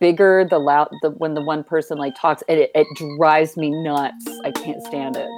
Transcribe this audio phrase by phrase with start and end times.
[0.00, 2.86] bigger the loud the when the one person like talks it, it
[3.18, 5.28] drives me nuts i can't stand it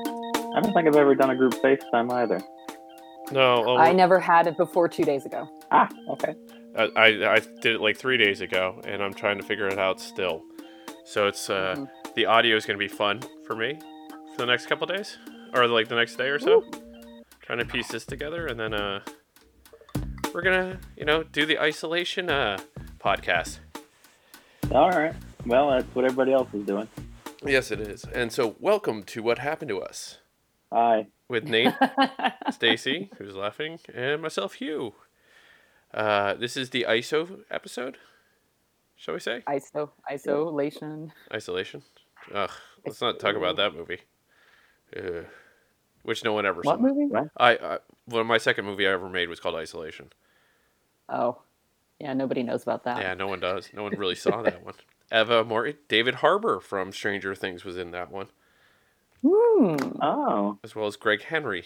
[0.53, 2.41] I don't think I've ever done a group FaceTime either.
[3.31, 6.35] No, oh, i never had it before two days ago Ah, okay.
[6.77, 9.79] I, I I did it like three days ago, and I'm trying to figure it
[9.79, 10.43] out still.
[11.05, 11.89] So it's uh, Mhm.
[12.17, 13.79] the audio is gonna be fun for me
[14.33, 15.19] for the next couple days,
[15.55, 16.65] or like the next day or so.
[17.41, 19.01] Trying to piece this together, and then uh,
[20.35, 22.59] we're gonna you know do the isolation uh
[22.99, 23.59] podcast.
[24.73, 25.15] All right.
[25.47, 26.87] Well, that's what everybody else is doing.
[27.45, 28.05] Yes, it is.
[28.05, 30.19] And so welcome to what happened to us
[30.73, 31.09] Hi.
[31.29, 31.75] with Nate,
[32.53, 34.95] Stacy, who's laughing, and myself, Hugh.
[35.93, 37.99] Uh, this is the ISO episode.
[38.95, 39.43] Shall we say?
[39.49, 41.83] iso isolation Isolation.
[42.33, 42.51] Ugh,
[42.87, 44.03] let's not talk about that movie.
[44.97, 45.27] Ugh.
[46.03, 46.77] Which no one ever saw.
[46.77, 50.11] what movie I, I well, my second movie I ever made was called Isolation.
[51.09, 51.39] oh
[52.01, 53.71] yeah nobody knows about that Yeah, no one does.
[53.75, 54.75] No one really saw that one.
[55.13, 58.27] Eva Morty, David Harbour from Stranger Things was in that one,
[59.25, 59.77] Hmm.
[60.01, 60.59] Oh.
[60.65, 61.65] as well as Greg Henry.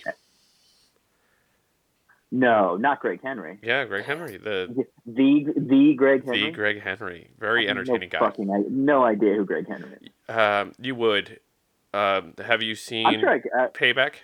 [2.32, 3.58] No, not Greg Henry.
[3.62, 6.44] Yeah, Greg Henry, the The the Greg Henry.
[6.46, 8.26] the Greg Henry, very I have entertaining no guy.
[8.26, 10.34] Fucking, I no idea who Greg Henry is.
[10.34, 11.38] Um, you would.
[11.92, 14.14] Um, have you seen I'm sure I, uh, Payback?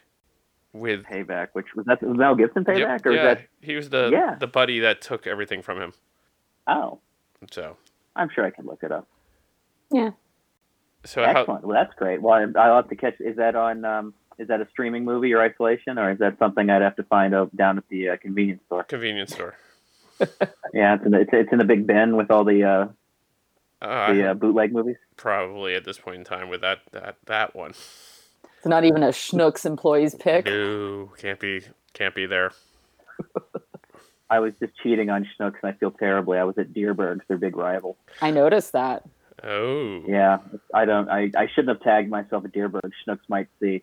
[0.73, 3.47] With Payback, which was that was Mel Gibson Payback, Yep, or yeah, is that?
[3.61, 4.37] he was the Yeah.
[4.39, 5.93] the buddy that took everything from him.
[6.69, 7.01] Oh,
[7.51, 7.77] So
[8.15, 9.09] I'm sure I can look it up.
[9.91, 10.11] yeah
[11.05, 11.65] so how Excellent.
[11.65, 12.21] Well, that's great.
[12.23, 13.19] Well, I- I'll have to catch.
[13.21, 13.85] Is that on?
[13.87, 17.03] Um, is that a streaming movie or isolation, or is that something I'd have to
[17.05, 18.85] find out down at the uh, convenience store?
[18.85, 19.57] convenience store?
[20.75, 22.89] Yeah, it's in the, it's, it's in the big bin with all the uh,
[23.85, 24.97] Uh, the uh, bootleg movies.
[25.17, 27.73] probably at this point in time with that that that one.
[28.61, 31.63] It's not even a Schnucks employees pick No, can't be
[31.95, 32.53] can't be there.
[34.31, 36.39] I was just cheating on Schnucks, and I feel terribly.
[36.39, 37.97] I was at Dierberg's, their big rival.
[38.21, 39.03] i noticed that
[39.43, 40.39] Oh, Yeah,
[40.75, 41.09] I don't.
[41.09, 42.91] I, I shouldn't have tagged myself at Deerberg.
[43.07, 43.83] Schnucks might see.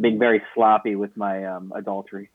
[0.00, 2.30] Being very sloppy with my um, adultery.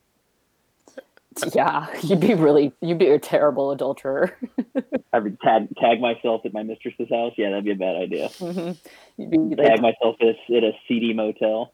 [1.53, 4.35] Yeah you'd be really you'd be a terrible adulterer
[5.13, 7.33] I would tag tag myself at my mistress's house.
[7.37, 8.29] Yeah, that'd be a bad idea.
[8.29, 8.77] Mhm.
[9.17, 11.71] you'd be Tag myself at a, at a seedy motel.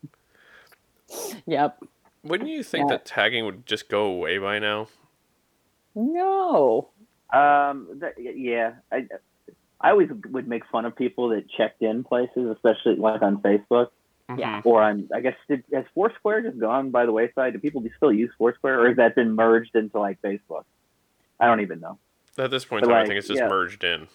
[1.45, 1.77] yep
[2.23, 2.95] wouldn't you think Yeah.
[2.97, 4.87] that tagging would just go away by now?
[5.95, 6.89] no
[7.33, 9.07] Um, th- yeah, I
[9.81, 13.89] I always would make fun of people that checked in places, especially like on Facebook
[14.37, 14.61] Yeah.
[14.63, 15.09] or on.
[15.13, 17.53] I guess did, has Foursquare just gone by the wayside?
[17.53, 20.63] Do people still use Foursquare, or has that been merged into like Facebook?
[21.39, 21.99] I don't even know.
[22.37, 23.47] At this point in But, time, I think it's just yeah.
[23.47, 24.07] merged in.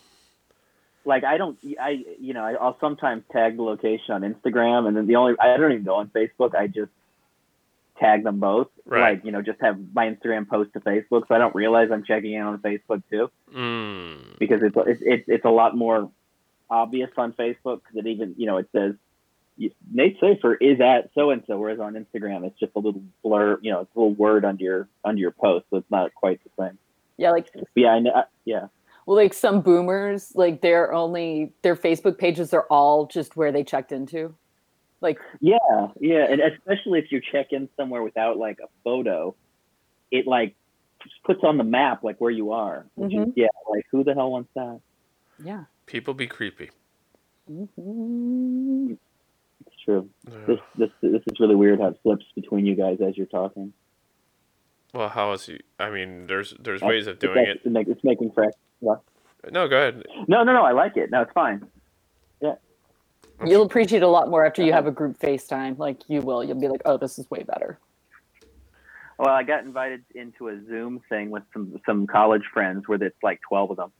[1.04, 4.96] Like I don't, I you know, I, I'll sometimes tag the location on Instagram, and
[4.96, 6.54] then the only I don't even go on Facebook.
[6.54, 6.90] I just
[7.98, 8.68] tag them both.
[8.84, 9.14] Right.
[9.14, 12.04] Like you know, just have my Instagram post to Facebook, so I don't realize I'm
[12.04, 13.30] checking in on Facebook too.
[13.54, 14.38] Mm.
[14.38, 16.10] because it's it's it's, it's a lot more
[16.68, 18.94] obvious on Facebook because it even you know it says
[19.92, 23.58] Nate Safer is at so and so, whereas on Instagram it's just a little blur,
[23.62, 26.40] you know, it's a little word under your under your post, so it's not quite
[26.44, 26.78] the same.
[27.18, 28.66] yeah like But yeah, I know, I- yeah,
[29.06, 33.64] well like some boomers like their only their facebook pages are all just where they
[33.64, 34.34] checked into
[35.02, 35.56] like yeah,
[36.00, 39.34] yeah, and especially if you check in somewhere without like a photo,
[40.10, 40.54] it like
[41.02, 42.84] just puts on the map like where you are.
[42.96, 44.80] Which is, yeah, like who the hell wants that?
[45.42, 46.70] yeah People be creepy.
[47.50, 48.59] Mhm.
[49.80, 50.08] It's true.
[50.26, 50.46] Ugh.
[50.46, 53.72] This this this is really weird how it flips between you guys as you're talking.
[54.92, 55.60] Well, how is he?
[55.78, 57.48] I mean, there's there's ways of It's doing it.
[57.56, 58.52] actually make- It's making fresh.
[58.82, 60.04] No, go ahead.
[60.28, 60.62] No, no, no.
[60.62, 61.10] I like it.
[61.10, 61.66] No, it's fine.
[62.42, 62.56] Yeah.
[63.46, 64.76] You'll appreciate it a lot more after you uh-huh.
[64.76, 65.78] have a group FaceTime.
[65.78, 66.44] Like you will.
[66.44, 67.78] You'll be like, oh, this is way better.
[69.18, 73.22] Well, I got invited into a Zoom thing with some some college friends where it's
[73.22, 73.92] like twelve of them,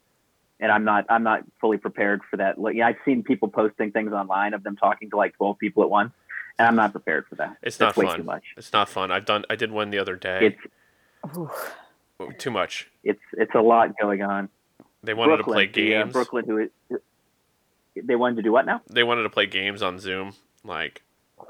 [0.61, 2.59] and I'm not I'm not fully prepared for that.
[2.59, 5.83] Like, yeah, I've seen people posting things online of them talking to like twelve people
[5.83, 6.13] at once,
[6.59, 7.57] and I'm not prepared for that.
[7.63, 8.17] It's That's not way fun.
[8.19, 8.45] too much.
[8.57, 9.11] It's not fun.
[9.11, 9.45] I've done.
[9.51, 10.55] I did one the other day.
[10.55, 11.43] It's.
[12.39, 12.91] Too much.
[13.03, 14.49] it's it's a lot going on.
[15.03, 16.13] They wanted Brooklyn, to play the, uh, games.
[16.13, 16.71] Brooklyn, who is,
[17.97, 18.83] they wanted to do what now?
[18.91, 20.35] They wanted to play games on Zoom.
[20.63, 21.03] Like,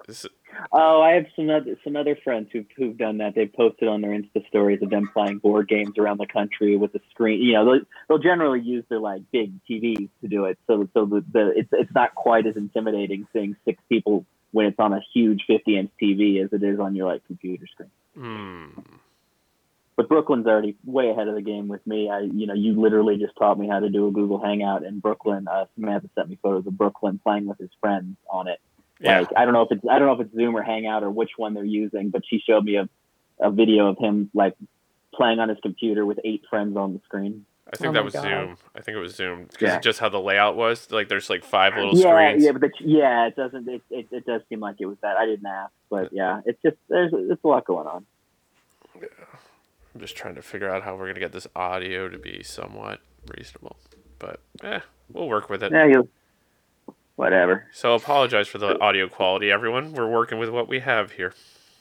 [0.06, 0.26] this,
[0.72, 3.34] Oh, I have some other some other friends who've who've done that.
[3.34, 6.94] They've posted on their Insta stories of them playing board games around the country with
[6.94, 7.40] a screen.
[7.40, 10.58] You know, they'll, they'll generally use their like big TVs to do it.
[10.66, 14.78] So so the, the it's it's not quite as intimidating seeing six people when it's
[14.78, 17.90] on a huge 50 inch TV as it is on your like computer screen.
[18.14, 18.81] hmm.
[19.96, 22.08] But Brooklyn's already way ahead of the game with me.
[22.08, 24.98] I you know you literally just taught me how to do a Google Hangout, in
[24.98, 28.60] Brooklyn uh, Samantha sent me photos of Brooklyn playing with his friends on it.
[29.00, 29.25] Yeah.
[29.37, 31.31] I don't know if it's I don't know if it's Zoom or Hangout or which
[31.37, 32.88] one they're using, but she showed me a,
[33.41, 34.55] a video of him like
[35.14, 37.47] playing on his computer with eight friends on the screen.
[37.73, 38.23] I think Oh that was God.
[38.23, 38.56] Zoom.
[38.75, 39.81] I think it was Zoom because Yeah.
[39.81, 40.91] just how the layout was.
[40.91, 42.44] Like, there's like five little Yeah, screens.
[42.44, 43.69] yeah, but the, yeah, it doesn't.
[43.69, 45.17] It, it, it does seem like it was that.
[45.17, 48.06] I didn't ask, but yeah, it's just there's it's a lot going on.
[49.00, 49.06] Yeah.
[49.94, 53.00] I'm just trying to figure out how we're gonna get this audio to be somewhat
[53.37, 53.76] reasonable.
[54.19, 54.81] But eh,
[55.12, 55.73] we'll work with it.
[55.73, 56.08] Yeah, you.
[57.20, 57.67] Whatever.
[57.75, 59.93] So apologize for the audio quality, everyone.
[59.93, 61.34] We're working with what we have here.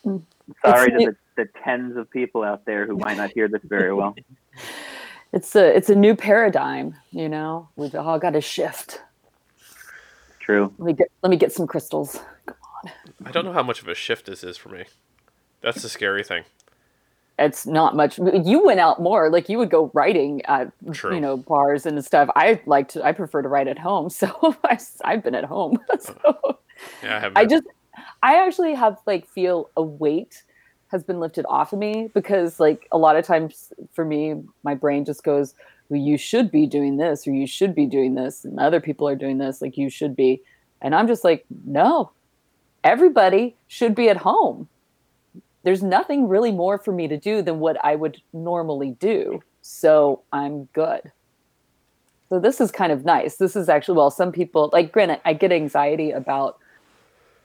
[0.06, 0.22] Mm.
[0.66, 3.62] Sorry It's- to the, the tens of people out there who might not hear this
[3.64, 4.16] very well.
[5.32, 7.70] It's a it's a new paradigm, you know.
[7.76, 9.00] We've all got to shift.
[10.40, 10.74] True.
[10.80, 12.20] Let me get let me get some crystals.
[12.48, 12.92] Come on.
[13.28, 14.86] I don't know how much of a shift this is for me.
[15.62, 16.46] That's the scary thing.
[17.40, 18.20] It's not much.
[18.20, 21.16] You went out more, like you would go writing at True.
[21.16, 22.30] you know bars and stuff.
[22.36, 23.04] I like to.
[23.04, 25.80] I prefer to write at home, so I, I've been at home.
[26.00, 26.54] So uh-huh.
[27.04, 27.42] Yeah, I.
[27.42, 27.64] I just,
[28.24, 30.44] I actually have like feel a weight
[30.90, 34.74] has been lifted off of me because like a lot of times for me, my
[34.74, 35.54] brain just goes,
[35.90, 39.08] well, you should be doing this or you should be doing this and other people
[39.08, 40.42] are doing this, like you should be.
[40.82, 42.12] And I'm just like, no,
[42.84, 44.68] everybody should be at home.
[45.64, 49.42] There's nothing really more for me to do than what I would normally do.
[49.62, 51.12] So I'm good.
[52.30, 53.36] So this is kind of nice.
[53.38, 56.58] This is actually well, some people like granted, I get anxiety about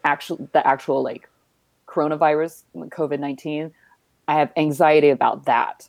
[0.05, 1.29] actual the actual like
[1.87, 3.73] coronavirus, COVID nineteen.
[4.29, 5.89] I have anxiety about that.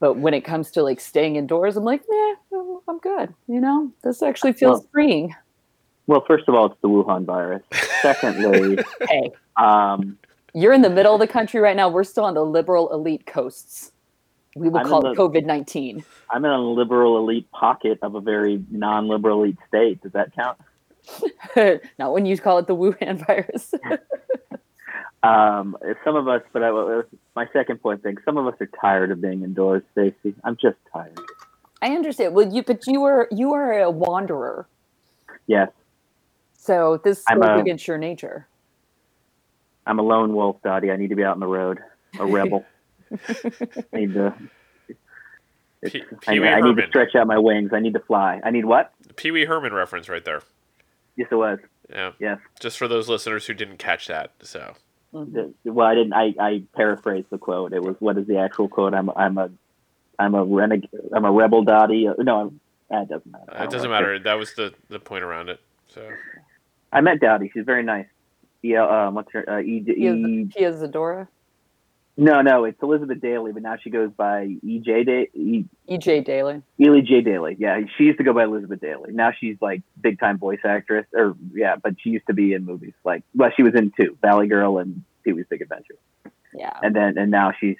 [0.00, 2.34] But when it comes to like staying indoors, I'm like, nah,
[2.88, 3.32] I'm good.
[3.46, 5.34] You know, this actually feels Well- freeing.
[6.06, 7.62] Well, first of all, it's the Wuhan virus.
[8.02, 8.78] Secondly,
[9.08, 10.18] Hey, um,
[10.54, 11.88] you're in the middle of the country right now.
[11.88, 13.92] We're still on the liberal elite coasts.
[14.56, 16.04] We will I'm call the- it COVID nineteen.
[16.30, 20.00] I'm in a liberal elite pocket of a very non-liberal elite state.
[20.02, 20.58] Does that count?
[21.98, 23.74] Not when you call it the Wuhan virus.
[25.24, 25.74] Um,
[26.04, 27.00] some of us, but I,
[27.34, 30.34] my second point thing, some of us are tired of being indoors, Stacey.
[30.44, 31.18] I'm just tired.
[31.80, 32.34] I understand.
[32.34, 34.66] Well, you but you are you are a wanderer,
[35.46, 35.70] Yes,
[36.58, 38.46] so this goes against your nature.
[39.86, 40.90] I'm a lone wolf, Dottie.
[40.90, 41.78] I need to be out on the road.
[42.18, 42.64] A rebel.
[43.12, 43.36] I
[43.92, 44.34] need to.
[45.84, 47.70] Pee- I, I need to stretch out my wings.
[47.74, 48.40] I need to fly.
[48.42, 48.92] I need what?
[49.16, 50.42] Pee Wee Herman reference right there.
[51.16, 51.58] Yes, it was.
[51.90, 52.12] Yeah.
[52.18, 52.38] Yes.
[52.60, 54.32] Just for those listeners who didn't catch that.
[54.42, 54.74] So.
[55.12, 56.12] Well, I didn't.
[56.14, 57.72] I, I paraphrased the quote.
[57.72, 58.94] It was what is the actual quote?
[58.94, 59.50] I'm I'm a
[60.18, 62.08] I'm a reneg- I'm a rebel, Dottie.
[62.08, 62.60] Uh, No, I'm,
[62.90, 63.44] that doesn't matter.
[63.48, 64.18] I it doesn't like matter.
[64.18, 65.60] That was the the point around it.
[65.94, 66.08] So
[66.92, 67.50] I met Dottie.
[67.54, 68.06] She's very nice.
[68.64, 69.06] Yeah.
[69.06, 69.48] Um, what's her?
[69.48, 71.28] Uh, e, e, Pia Zadora,
[72.16, 75.28] no, no, it's Elizabeth Daily, but now she goes by EJ Day.
[75.34, 76.20] E, E.G.
[76.20, 76.62] Daily.
[76.80, 77.22] Ely J.
[77.22, 77.56] Daly.
[77.58, 79.12] Yeah, she used to go by Elizabeth Daily.
[79.12, 82.64] Now she's like big time voice actress, or yeah, but she used to be in
[82.64, 85.96] movies like well, she was in two, Valley Girl and Pee Wee's Big Adventure,
[86.54, 86.78] Yeah.
[86.82, 87.76] and then and now she's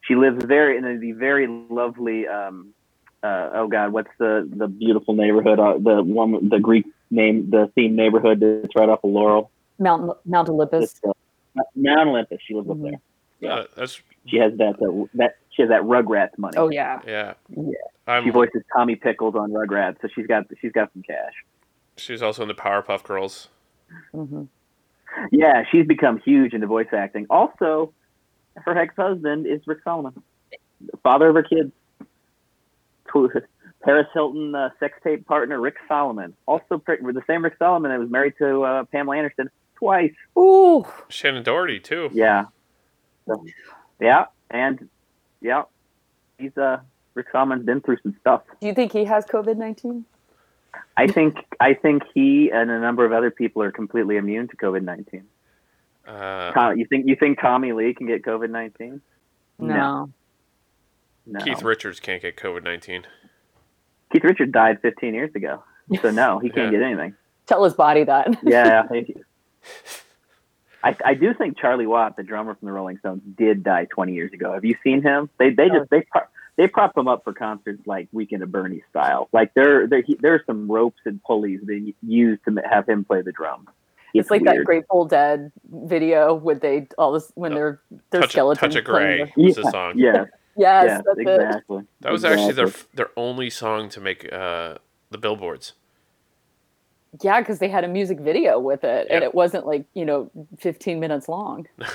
[0.00, 2.26] she lives very in the very lovely.
[2.26, 2.74] Um,
[3.22, 5.60] uh, oh God, what's the the beautiful neighborhood?
[5.60, 9.50] Uh, the one the Greek name, the theme neighborhood that's right off of Laurel.
[9.78, 11.00] Mount Mount Olympus.
[11.06, 11.12] Uh,
[11.76, 12.38] Mount Olympus.
[12.46, 12.72] She lives Mhm.
[12.72, 13.00] up there.
[13.40, 13.54] Yeah.
[13.54, 16.56] uh, that's She has that that, that she has that Rugrats money.
[16.56, 17.00] Oh yeah.
[17.06, 17.34] yeah.
[17.48, 17.72] Yeah.
[18.06, 21.32] I'm, She voices Tommy Pickles on Rugrats, so she's got she's got some cash.
[21.96, 23.48] she's also in the Powerpuff Girls.
[24.12, 24.44] hmm
[25.30, 27.26] Yeah, she's become huge into voice acting.
[27.30, 27.92] Also,
[28.56, 30.14] her ex-husband is Rick Solomon,
[31.02, 31.70] father of her kids.
[33.84, 37.98] Paris Hilton uh, sex tape partner Rick Solomon, also pre- the same Rick Solomon that
[38.00, 40.12] was married to uh, Pamela Anderson twice.
[40.38, 40.86] Ooh.
[41.10, 42.10] Shannen Doherty too.
[42.12, 42.46] Yeah,
[43.26, 43.44] So,
[44.00, 44.88] yeah, and
[45.40, 45.64] yeah,
[46.38, 46.78] he's uh
[47.14, 48.42] Rick Solomon's been through some stuff.
[48.60, 50.04] Do you think he has COVID nineteen?
[50.96, 54.56] I think I think he and a number of other people are completely immune to
[54.56, 55.24] COVID nineteen.
[56.06, 59.00] Uh, You think you think Tommy Lee can get COVID nineteen?
[59.58, 60.10] No.
[61.26, 61.40] No.
[61.44, 63.04] Keith Richards can't get COVID nineteen.
[64.12, 65.62] Keith Richards died 15 years ago,
[66.00, 66.78] so no, he can't Yeah.
[66.78, 67.14] get anything.
[67.46, 68.36] Tell his body that.
[68.44, 69.24] Yeah, thank you.
[70.84, 74.12] I, I do think Charlie Watt, the drummer from the Rolling Stones, did die 20
[74.14, 74.52] years ago.
[74.52, 75.30] Have you seen him?
[75.38, 76.04] They they just they
[76.56, 79.28] they prop him up for concerts like Weekend at Bernie style.
[79.32, 83.22] Like there there he- there's some ropes and pulleys they use to have him play
[83.22, 83.68] the drums.
[84.14, 84.66] It's, like that weird.
[84.66, 88.60] Grateful Dead video with they all this when Oh, they're their Touch, skeletons.
[88.74, 89.92] Touch of Grey the- was the Yeah, song.
[89.96, 90.24] Yeah,
[90.56, 91.28] Yes, yeah, that's it.
[91.28, 91.82] exactly.
[92.00, 94.76] That was actually their their only song to make uh,
[95.10, 95.72] the billboards.
[97.20, 100.30] Yeah, because they had a music video with it, and it wasn't like you know
[100.58, 101.66] 15 minutes long.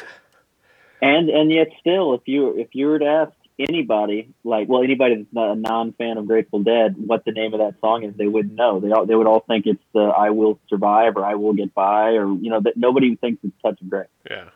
[1.01, 5.15] And and yet still, if you if you were to ask anybody, like well, anybody
[5.15, 8.15] that's not a non fan of Grateful Dead, what the name of that song is,
[8.15, 8.79] they wouldn't know.
[8.79, 11.73] They all they would all think it's the "I Will Survive" or "I Will Get
[11.73, 14.49] By" or you know that nobody thinks it's "Touch of Grey." Yeah.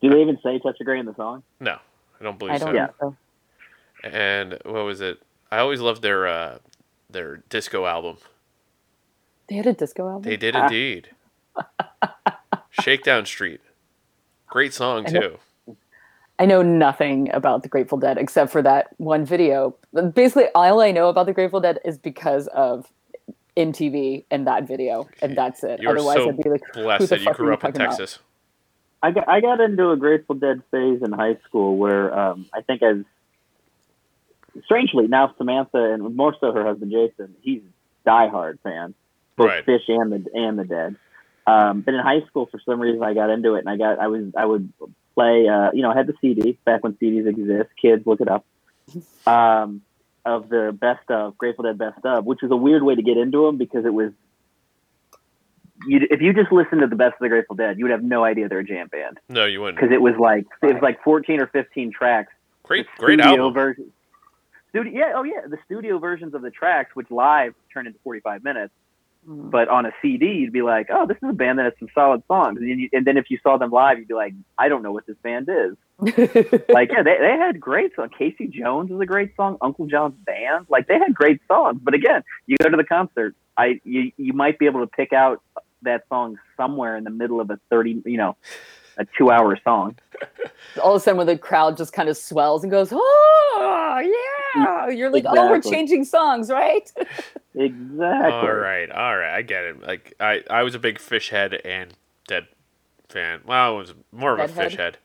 [0.00, 1.42] Do they even say "Touch of Grey" in the song?
[1.60, 1.78] No,
[2.20, 2.74] I don't believe I don't so.
[2.74, 2.86] Yeah.
[3.02, 3.16] know.
[4.12, 5.20] And what was it?
[5.50, 6.58] I always loved their uh,
[7.10, 8.18] their disco album.
[9.48, 10.22] They had a disco album.
[10.22, 11.10] They did indeed.
[12.70, 13.60] Shakedown Street,
[14.46, 15.38] great song I know- too.
[16.38, 19.74] I know nothing about the Grateful Dead except for that one video.
[20.12, 22.92] Basically, all I know about the Grateful Dead is because of
[23.56, 25.80] MTV and that video, and that's it.
[25.80, 27.72] You're Otherwise, so I'd be like, Blessed the that you fuck are grew up in
[27.72, 27.96] talking about?
[27.98, 28.18] Texas.
[29.02, 32.60] I got I got into a Grateful Dead phase in high school where um, I
[32.60, 32.98] think as
[34.64, 38.94] strangely now Samantha and more so her husband Jason, he's a diehard fan,
[39.36, 39.66] both Right.
[39.66, 40.96] Phish and the and the Dead.
[41.46, 43.98] Um, but in high school, for some reason, I got into it, and I got
[44.00, 44.72] I was I would
[45.14, 45.46] play.
[45.48, 47.70] Uh, you know, I had the CD back when CDs exist.
[47.80, 48.44] Kids, look it up.
[49.26, 49.82] Um,
[50.24, 53.16] of the best of Grateful Dead best of, which was a weird way to get
[53.16, 54.12] into them because it was.
[55.86, 58.02] You, if you just listened to the best of the Grateful Dead, you would have
[58.02, 59.76] no idea they're a jam band No, you wouldn't.
[59.78, 62.32] because it was like it was like 14 or 15 tracks.
[62.62, 63.52] Great, great album.
[63.52, 63.92] Version,
[64.82, 68.44] studio, yeah, oh yeah, the studio versions of the tracks, which live turn into 45
[68.44, 68.72] minutes,
[69.28, 69.50] Mm.
[69.50, 71.88] but on a CD, you'd be like, oh, this is a band that has some
[71.92, 72.58] solid songs.
[72.60, 74.84] And then, you, and then if you saw them live, you'd be like, I don't
[74.84, 75.76] know what this band is.
[76.68, 78.12] Like, yeah, they, they had great songs.
[78.16, 79.56] Casey Jones is a great song.
[79.60, 81.80] Uncle John's Band, like they had great songs.
[81.82, 85.12] But again, you go to the concert, I you you might be able to pick
[85.12, 85.42] out
[85.82, 88.36] that song somewhere in the middle of a 30, you know,
[88.96, 89.96] a two hour song.
[90.82, 94.00] all of a sudden when the crowd just kind of swells and goes, oh
[94.54, 96.90] yeah, you're like, oh, we're changing songs, right?
[97.58, 98.04] Exactly.
[98.04, 99.80] All right, all right, I get it.
[99.80, 101.94] Like I, I was a big Phish head and
[102.28, 102.48] dead
[103.08, 103.40] fan.
[103.46, 104.98] Well, I was more of a Phish head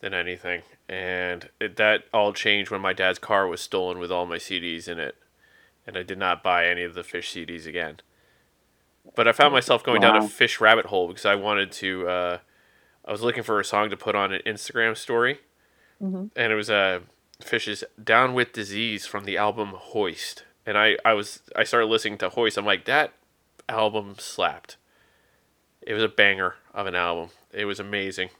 [0.00, 4.26] than anything, and it, that all changed when my dad's car was stolen with all
[4.26, 5.14] my CDs in it,
[5.86, 8.00] and I did not buy any of the Phish CDs again.
[9.14, 12.08] But I found myself going down a Phish rabbit hole because I wanted to.
[12.08, 12.38] Uh,
[13.04, 15.40] I was looking for a song to put on an Instagram story,
[16.02, 16.30] Mhm.
[16.36, 17.00] and it was uh,
[17.40, 20.44] Phish's "Down with Disease" from the album Hoist.
[20.64, 22.56] And I, I was I started listening to Hoist.
[22.56, 23.12] I'm like that
[23.68, 24.76] album slapped.
[25.80, 27.30] It was a banger of an album.
[27.52, 28.30] It was amazing,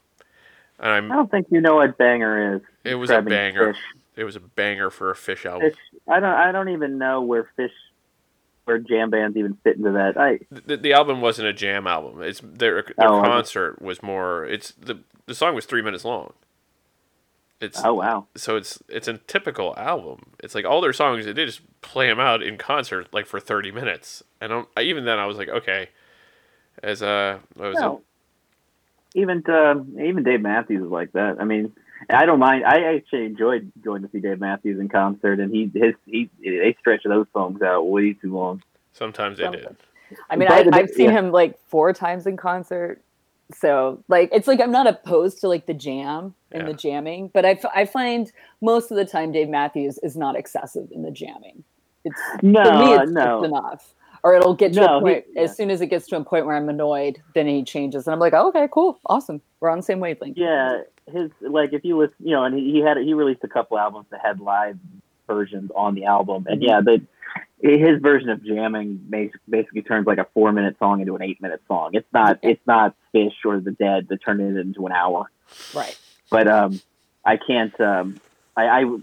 [0.79, 2.63] and I I'm don't think you know what banger is.
[2.85, 3.73] it was a banger.
[3.75, 3.79] Phish.
[4.15, 5.71] It was a banger for a Phish album.
[5.71, 5.77] Phish.
[6.09, 6.31] I don't.
[6.31, 7.71] I don't even know where Phish,
[8.65, 10.17] where jam bands even fit into that.
[10.19, 12.23] I the, the album wasn't a jam album.
[12.23, 13.29] It's their their Oh, okay.
[13.29, 14.45] concert was more.
[14.45, 16.33] It's the the song was three minutes long.
[17.61, 18.27] It's oh wow.
[18.35, 20.33] so it's it's a typical album.
[20.43, 23.71] It's like all their songs they just play them out in concert like for thirty
[23.71, 24.23] minutes.
[24.41, 25.91] And I'm, even then I was like okay,
[26.83, 28.03] as uh what was No.
[29.15, 31.37] Even um even Dave Matthews is like that.
[31.41, 31.73] I mean,
[32.09, 32.65] I don't mind.
[32.65, 36.77] I actually enjoyed going to see Dave Matthews in concert, and he his he they
[36.81, 38.63] stretch those songs out way too long.
[38.93, 39.77] Sometimes they did.
[40.29, 41.19] I mean, I, I've seen yeah.
[41.19, 43.01] him like four times in concert.
[43.55, 47.45] So, like, it's like I'm not opposed to like the jam and the jamming, but
[47.45, 51.11] I, f- I find most of the time Dave Matthews is not excessive in the
[51.11, 51.65] jamming.
[52.05, 53.45] It's No, for me, it's no.
[53.45, 53.95] enough.
[54.25, 55.25] Or it'll get to No, a he- point.
[55.35, 55.43] yeah.
[55.43, 58.15] As soon as it gets to a point where I'm annoyed, then he changes, and
[58.15, 60.37] I'm like, oh, okay, cool, awesome, we're on the same wavelength.
[60.39, 63.49] Yeah, his like if you listen, you know, and he, he had he released a
[63.49, 64.79] couple albums that had live
[65.27, 67.03] versions on the album, and yeah, the
[67.61, 71.41] his version of jamming makes, basically turns like a four minute song into an eight
[71.43, 71.91] minute song.
[71.95, 72.51] It's not Yeah.
[72.51, 75.31] it's not Phish or the Dead that turned it into an hour.
[75.75, 75.99] Right.
[76.31, 76.81] But um,
[77.25, 77.79] I can't.
[77.81, 78.21] Um,
[78.57, 78.99] I, I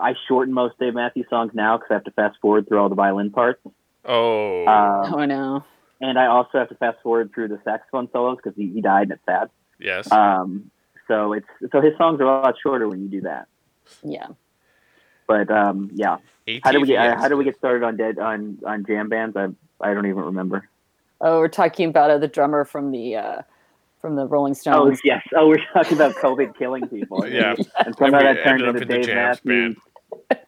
[0.00, 2.88] I shorten most Dave Matthews songs now because I have to fast forward through all
[2.88, 3.60] the violin parts.
[4.04, 5.64] Oh, Um, Oh no.
[6.00, 9.04] and I also have to fast forward through the saxophone solos because he, he died
[9.04, 9.50] and it's sad.
[9.78, 10.10] yes.
[10.12, 10.70] Um,
[11.08, 13.46] so it's so his songs are a lot shorter when you do that.
[14.02, 14.28] Yeah.
[15.26, 16.16] But um, yeah,
[16.62, 17.16] how do we get ATVs.
[17.20, 19.36] how do we get started on dead on on jam bands?
[19.36, 19.48] I
[19.80, 20.68] I don't even remember.
[21.20, 23.42] Oh, we're talking about uh, the drummer from the uh,
[24.00, 24.98] from the Rolling Stones.
[24.98, 25.22] Oh yes.
[25.36, 27.26] Oh, we're talking about COVID killing people.
[27.28, 27.54] Yeah.
[27.84, 29.76] and somehow we that turned into Dave jams Matthews.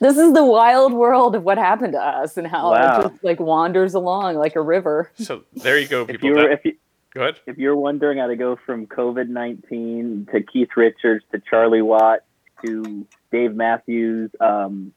[0.00, 3.00] this is the wild world of what happened to us and how Wow.
[3.00, 5.10] it just like wanders along like a river.
[5.18, 6.28] So there you go, If people.
[6.28, 6.76] you were That- if you
[7.14, 7.40] go ahead.
[7.46, 12.20] if you're wondering how to go from COVID nineteen to Keith Richards to Charlie Watt
[12.64, 14.92] to Dave Matthews, um,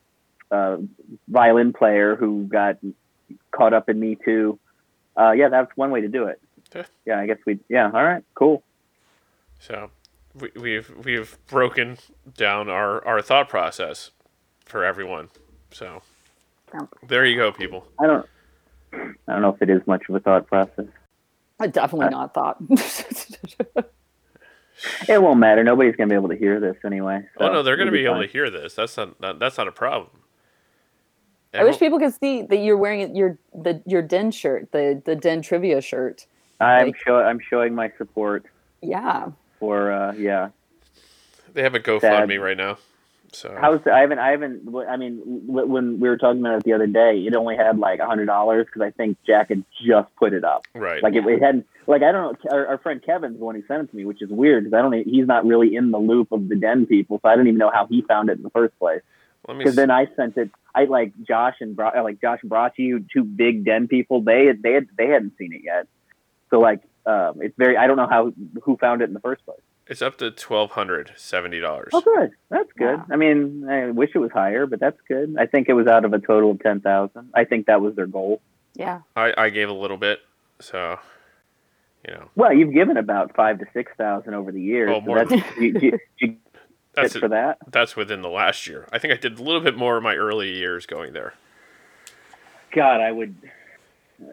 [0.51, 0.77] uh,
[1.27, 2.77] violin player who got
[3.51, 4.60] caught up in Me Too.
[5.17, 6.39] Uh, yeah, that's one way to do it.
[6.75, 6.84] Yeah.
[7.05, 7.60] Yeah, I guess we.
[7.69, 8.62] Yeah, all right, cool.
[9.60, 9.89] So
[10.39, 11.98] we, we've we've broken
[12.38, 14.12] down our, our thought process
[14.65, 15.29] for everyone.
[15.72, 16.01] So
[17.07, 17.88] there you go, people.
[18.00, 18.25] I don't.
[18.93, 20.86] I don't know if it is much of a thought process.
[21.60, 22.57] I definitely not thought.
[25.07, 25.63] It won't matter.
[25.63, 27.22] Nobody's gonna be able to hear this anyway.
[27.39, 28.74] oh no, they're going to it'll be able to hear this.
[28.75, 30.10] That's not that, that's not a problem.
[31.53, 35.15] I wish people could see that you're wearing your the your Den shirt, the the
[35.15, 36.27] Den trivia shirt.
[36.60, 37.15] I'm like- show.
[37.15, 38.45] I'm showing my support
[38.81, 39.29] Yeah.
[39.60, 39.91] for.
[39.93, 40.50] Uh, yeah.
[41.53, 42.77] they have a GoFundMe right now.
[43.32, 46.74] So How's I haven't I haven't I mean when we were talking about it the
[46.74, 50.13] other day, it only had like a hundred dollars because I think Jack had just
[50.15, 50.65] put it up.
[50.74, 51.03] right.
[51.03, 52.50] Like it, it hadn't like I don't know.
[52.51, 54.77] Our, our friend Kevin's the one who sent it to me, which is weird because
[54.77, 55.08] I don't.
[55.08, 57.72] He's not really in the loop of the den people, so I don't even know
[57.74, 59.01] how he found it in the first place.
[59.48, 60.50] Because then I sent it.
[60.74, 64.22] I like Josh and Bra- like Josh and Brought you two big den people.
[64.22, 65.88] They they had, they hadn't seen it yet.
[66.50, 67.77] So like um, it's very.
[67.77, 69.60] I don't know how who found it in the first place.
[69.87, 71.91] It's up to twelve hundred seventy dollars.
[71.93, 72.31] Oh, good.
[72.49, 72.97] That's good.
[72.97, 73.05] Wow.
[73.11, 75.35] I mean, I wish it was higher, but that's good.
[75.37, 77.29] I think it was out of a total of ten thousand.
[77.35, 78.41] I think that was their goal.
[78.73, 79.01] Yeah.
[79.15, 80.19] I, I gave a little bit,
[80.59, 80.99] so
[82.07, 84.89] you know Well, you've given about five to six thousand over the years.
[84.91, 86.35] Oh, so more that's, you, you, you
[86.95, 87.59] that's get for that.
[87.67, 88.87] that's within the last year.
[88.91, 91.35] I think I did a little bit more of my early years going there.
[92.71, 93.35] God, I would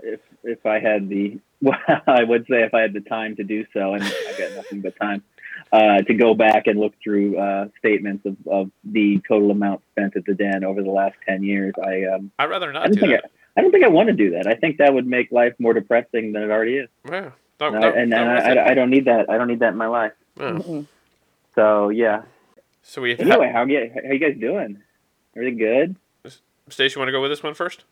[0.02, 3.44] if if I had the well, I would say if I had the time to
[3.44, 5.23] do so, and I've got nothing but time
[5.73, 10.17] uh, to go back and look through uh, statements of, of the total amount spent
[10.17, 11.75] at the den over the last ten years.
[11.83, 13.25] I um, I'd rather not don't do that.
[13.25, 13.29] I,
[13.61, 14.47] I don't think I want to do that.
[14.47, 16.88] I think that would make life more depressing than it already is.
[17.11, 18.52] Yeah, not, And, not- I, and, not and worth I.
[18.61, 19.29] I, I don't need that.
[19.31, 20.12] I don't need that in my life.
[20.38, 20.50] Yeah.
[20.52, 20.87] Mhm.
[21.55, 22.23] So yeah.
[22.83, 24.83] So we have Anyway, how you how you guys doing?
[25.37, 25.97] Everything good?
[26.69, 27.85] Stacy, want to go with this one first?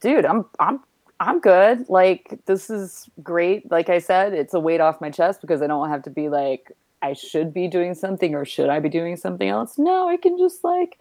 [0.00, 0.80] dude i'm i'm
[1.20, 5.42] i'm good like this is great like i said it's a weight off my chest
[5.42, 6.72] because i don't have to be like
[7.02, 10.38] i should be doing something or should i be doing something else no i can
[10.38, 10.98] just like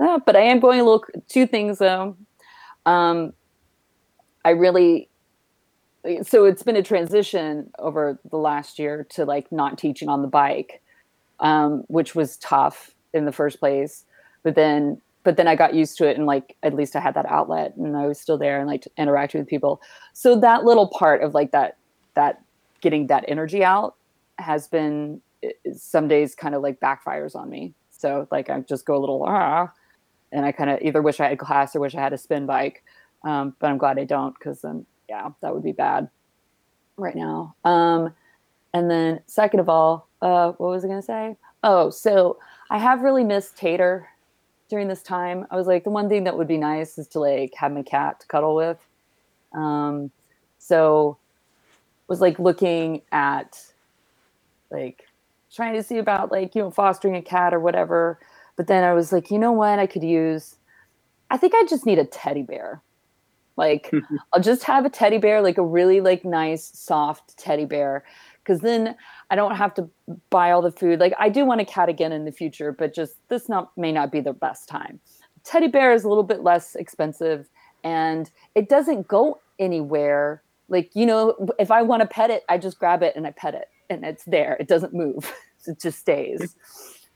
[0.00, 2.16] uh, but i am going a little two things though
[2.86, 3.32] um
[4.44, 5.08] i really
[6.22, 10.28] so it's been a transition over the last year to like not teaching on the
[10.28, 10.82] bike
[11.40, 14.04] um which was tough in the first place
[14.42, 17.14] but then but then I got used to it and like at least I had
[17.14, 19.80] that outlet and I was still there and like interacting with people.
[20.12, 21.78] So that little part of like that
[22.12, 22.42] that
[22.80, 23.96] getting that energy out
[24.38, 25.20] has been
[25.74, 27.74] some days kind of like backfires on me.
[27.90, 29.70] So like I just go a little ah
[30.32, 32.46] and I kind of either wish I had class or wish I had a spin
[32.46, 32.82] bike.
[33.24, 36.08] Um, but I'm glad I don't because then yeah, that would be bad
[36.96, 37.54] right now.
[37.64, 38.12] Um,
[38.72, 41.36] and then second of all, uh, what was I gonna say?
[41.62, 42.38] Oh, so
[42.70, 44.08] I have really missed Tater
[44.68, 45.46] during this time.
[45.50, 47.82] I was like, the one thing that would be nice is to like have my
[47.82, 48.78] cat to cuddle with.
[49.52, 50.10] Um,
[50.58, 51.16] so
[52.08, 53.58] was like looking at
[54.70, 55.06] like
[55.54, 58.18] trying to see about like, you know, fostering a cat or whatever.
[58.56, 59.78] But then I was like, you know what?
[59.78, 60.56] I could use,
[61.30, 62.82] I think I just need a teddy bear.
[63.56, 63.90] Like
[64.32, 68.04] I'll just have a teddy bear, like a really like nice, soft teddy bear.
[68.44, 68.94] Cause then
[69.30, 69.88] I don't have to
[70.28, 71.00] buy all the food.
[71.00, 73.92] Like I do want a cat again in the future, but just this not may
[73.92, 75.00] not be the best time.
[75.44, 77.48] Teddy bear is a little bit less expensive
[77.82, 80.42] and it doesn't go anywhere.
[80.68, 83.30] Like, you know, if I want to pet it, I just grab it and I
[83.30, 84.56] pet it and it's there.
[84.60, 85.32] It doesn't move.
[85.66, 86.56] it just stays.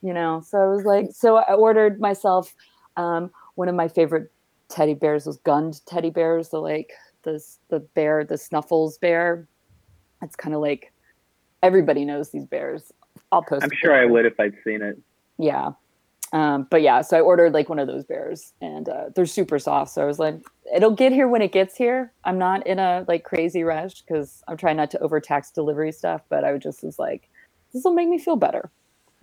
[0.03, 0.43] You know.
[0.47, 2.55] So I was like, so I ordered myself
[2.97, 4.31] um, one of my favorite
[4.69, 9.49] teddy bears, those Gund teddy bears, the like the the bear, the snuffles bear.
[10.23, 10.93] It's kind of like
[11.63, 12.93] everybody knows these bears.
[13.33, 13.65] I'll post.
[13.65, 14.99] I'm sure I would if I'd seen it.
[15.39, 15.73] Yeah.
[16.33, 19.59] Um, but yeah, so I ordered like one of those bears and uh, they're super
[19.59, 19.93] soft.
[19.93, 20.37] So I was like,
[20.75, 22.13] it'll get here when it gets here.
[22.25, 26.23] I'm not in a like crazy rush because I'm trying not to overtax delivery stuff,
[26.29, 27.31] but I just was like,
[27.73, 28.71] this will make me feel better.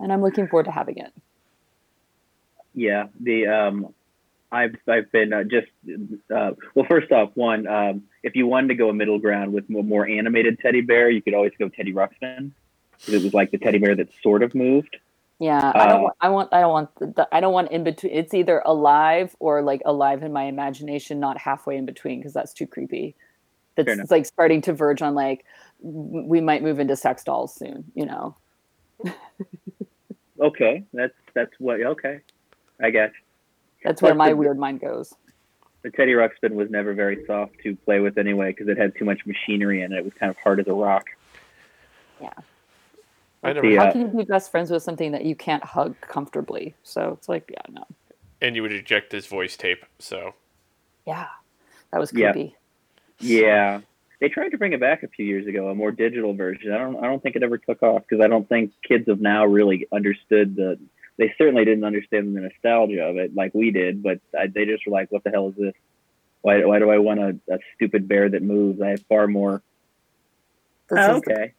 [0.00, 1.12] And I'm looking forward to having it.
[2.74, 3.94] Yeah, the um,
[4.52, 5.68] I've I've been uh, just
[6.34, 6.86] uh, well.
[6.88, 10.06] First off, one, um, if you wanted to go a middle ground with more, more
[10.06, 12.50] animated teddy bear, you could always go Teddy Ruxpin
[12.98, 14.96] because it was like the teddy bear that sort of moved.
[15.38, 17.84] Yeah, I don't Uh, want, I want, I don't want, the, I don't want in
[17.84, 18.12] between.
[18.12, 22.54] It's either alive or like alive in my imagination, not halfway in between, because that's
[22.54, 23.14] too creepy.
[23.74, 24.04] That's Fair enough.
[24.04, 25.44] it's like starting to verge on like
[25.82, 27.84] we might move into sex dolls soon.
[27.94, 28.36] You know.
[30.38, 31.80] Okay, that's that's what.
[31.80, 32.20] Okay,
[32.82, 33.10] I guess
[33.82, 35.14] That's where my weird mind goes.
[35.82, 39.06] the Teddy Ruxpin was never very soft to play with anyway because it had too
[39.06, 39.98] much machinery in it.
[40.00, 41.06] It was kind of hard as a rock.
[43.46, 43.68] I never.
[43.68, 46.74] The, How uh, can you be best friends with something that you can't hug comfortably?
[46.82, 47.84] So it's like, yeah, no,
[48.40, 49.84] And you would eject this voice tape.
[49.98, 50.34] So
[51.06, 51.28] yeah,
[51.92, 52.32] that was Yeah.
[52.32, 52.56] creepy.
[53.20, 53.80] Yeah,
[54.20, 56.72] they tried to bring it back a few years ago, a more digital version.
[56.72, 59.20] I don't I don't think it ever took off because I don't think kids of
[59.20, 60.78] now really understood the.
[61.18, 64.84] They certainly didn't understand the nostalgia of it like we did, but I, they just
[64.86, 65.72] were like, "What the hell is this?
[66.42, 68.82] Why why do I want a, a stupid bear that moves?
[68.82, 69.62] I have far more."
[70.90, 71.54] This Oh, is the- okay.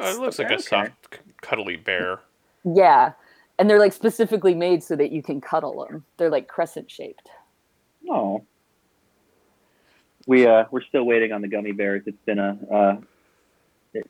[0.00, 2.20] Oh, it looks like a soft, cuddly bear.
[2.64, 3.12] yeah,
[3.58, 6.04] and they're like specifically made so that you can cuddle them.
[6.16, 7.28] They're like crescent shaped.
[8.10, 8.44] Oh.
[10.26, 12.02] We uh we're still waiting on the gummy bears.
[12.06, 12.96] It's been a uh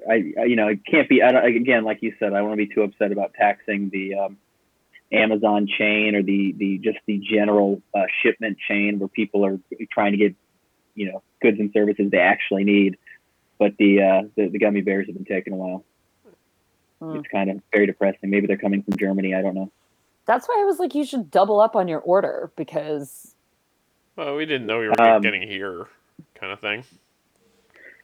[0.09, 2.49] I, I you know it can't be I don't, again like you said I don't
[2.49, 4.37] want to be too upset about taxing the um
[5.12, 9.59] Amazon chain or the the just the general uh, shipment chain where people are
[9.92, 10.35] trying to get
[10.95, 12.97] you know goods and services they actually need.
[13.62, 15.85] But the uh, the, the gummy bears have been taking a while.
[17.01, 17.14] Hmm.
[17.14, 18.29] It's kind of very depressing.
[18.29, 19.37] Maybe they're coming from Germany.
[19.37, 19.70] I don't know.
[20.27, 23.37] That's why I was like, you should double up on your order because
[24.16, 25.87] Well, we didn't know we were Um, getting here,
[26.35, 26.83] kind of thing.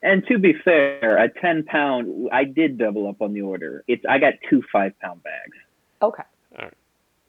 [0.00, 3.82] And to be fair, a ten pound, I did double up on the order.
[3.88, 5.56] It's I got two five pound bags.
[6.02, 6.22] okay.
[6.56, 6.74] All right.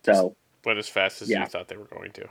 [0.06, 1.40] So But as fast as Yeah.
[1.40, 2.28] you thought they were going to.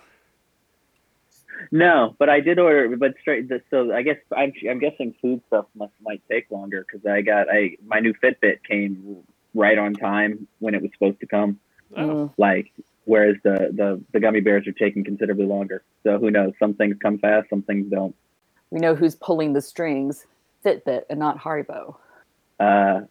[1.70, 2.96] No, but I did order.
[2.96, 3.48] But straight.
[3.70, 7.48] So I guess I'm I'm guessing food stuff must might take longer because I got
[7.50, 9.18] I my new Fitbit came
[9.54, 11.60] right on time when it was supposed to come.
[11.96, 12.32] Oh, Mm.
[12.36, 12.72] Like
[13.04, 15.82] whereas the the the gummy bears are taking considerably longer.
[16.04, 16.52] So who knows?
[16.58, 18.14] Some things come fast, some things don't.
[18.70, 20.26] We know who's pulling the strings.
[20.64, 21.96] Fitbit and not Haribo.
[22.58, 23.02] Uh,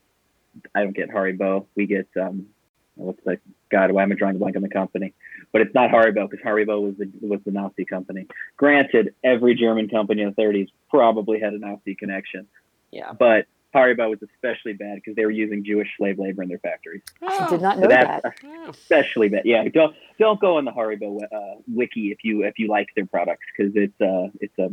[0.75, 1.65] I don't get Haribo.
[1.75, 2.47] We get um,
[2.95, 3.39] what's the
[3.71, 3.91] God?
[3.91, 5.13] Why am I drawing a blank on the company?
[5.53, 8.27] But it's not Haribo because Haribo was the was the Nazi company.
[8.57, 12.47] Granted, every German company in the 30s probably had a Nazi connection,
[12.91, 13.13] Yeah.
[13.13, 17.01] but Haribo was especially bad because they were using Jewish slave labor in their factories.
[17.21, 18.33] I Oh, did not know that's that.
[18.45, 18.69] oh.
[18.69, 19.43] especially bad.
[19.45, 23.05] Yeah, don't don't go on the Haribo uh, wiki if you if you like their
[23.05, 24.69] products because it's uh it's a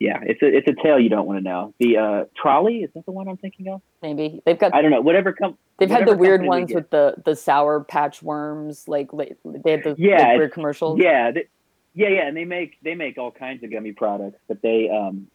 [0.00, 1.72] yeah it's a it's a tale you don't want to know.
[1.78, 3.80] The uh, Trolli is that the one I'm thinking of?
[4.02, 5.00] Maybe they've got I don't know.
[5.00, 5.56] Whatever come.
[5.78, 8.88] they've had the weird we ones with the the sour patch worms.
[8.88, 10.98] Like they had the Yeah, like, weird commercials.
[11.00, 11.48] Yeah, th-
[11.94, 15.28] yeah, yeah, and they make they make all kinds of gummy products, but they um,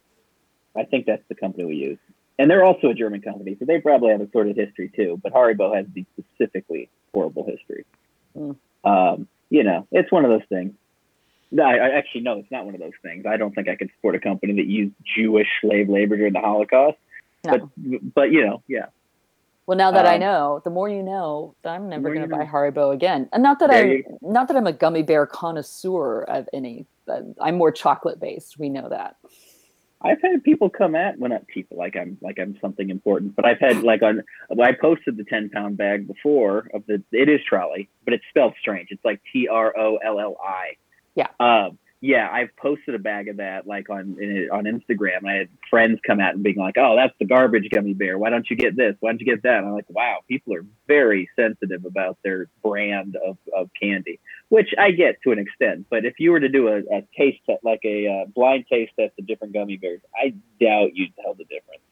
[0.76, 1.98] I think that's the company we use,
[2.38, 5.20] and they're also a German company, so they probably have a sort of history too.
[5.22, 7.84] But Haribo has the specifically horrible history.
[8.36, 8.56] Mm.
[8.84, 10.74] Um, you know, it's one of those things.
[11.56, 13.24] No, I, I actually no, it's not one of those things.
[13.26, 16.40] I don't think I could support a company that used Jewish slave labor during the
[16.40, 16.98] Holocaust.
[17.44, 17.52] No.
[17.52, 18.86] But but you know, yeah,
[19.66, 22.44] Well, now that I Um, know, the more you know, I'm never going to buy
[22.44, 22.50] know.
[22.52, 23.28] Haribo again.
[23.32, 26.86] And not that There I'm you not that I'm a gummy bear connoisseur of any.
[27.40, 28.58] I'm more chocolate based.
[28.58, 29.16] We know that.
[30.02, 33.44] I've had people come at when not people like I'm like I'm something important, but
[33.44, 34.22] I've had like on
[34.62, 38.54] I posted the ten pound bag before of the it is Trolli, but it's spelled
[38.60, 38.88] strange.
[38.90, 40.76] It's like T R O L L I.
[41.16, 41.28] Yeah.
[41.40, 41.78] Um.
[42.02, 45.26] Yeah, I've posted a bag of that like on in, on Instagram.
[45.26, 48.16] I had friends come out and being like, "Oh, that's the garbage gummy bear.
[48.16, 48.94] Why don't you get this?
[49.00, 52.48] Why don't you get that?" And I'm like, "Wow, people are very sensitive about their
[52.62, 55.86] brand of, of candy." which I get to an extent.
[55.90, 58.92] But if you were to do a, a taste test, like a uh, blind taste
[58.98, 61.82] test of different gummy bears, I doubt you'd tell the difference.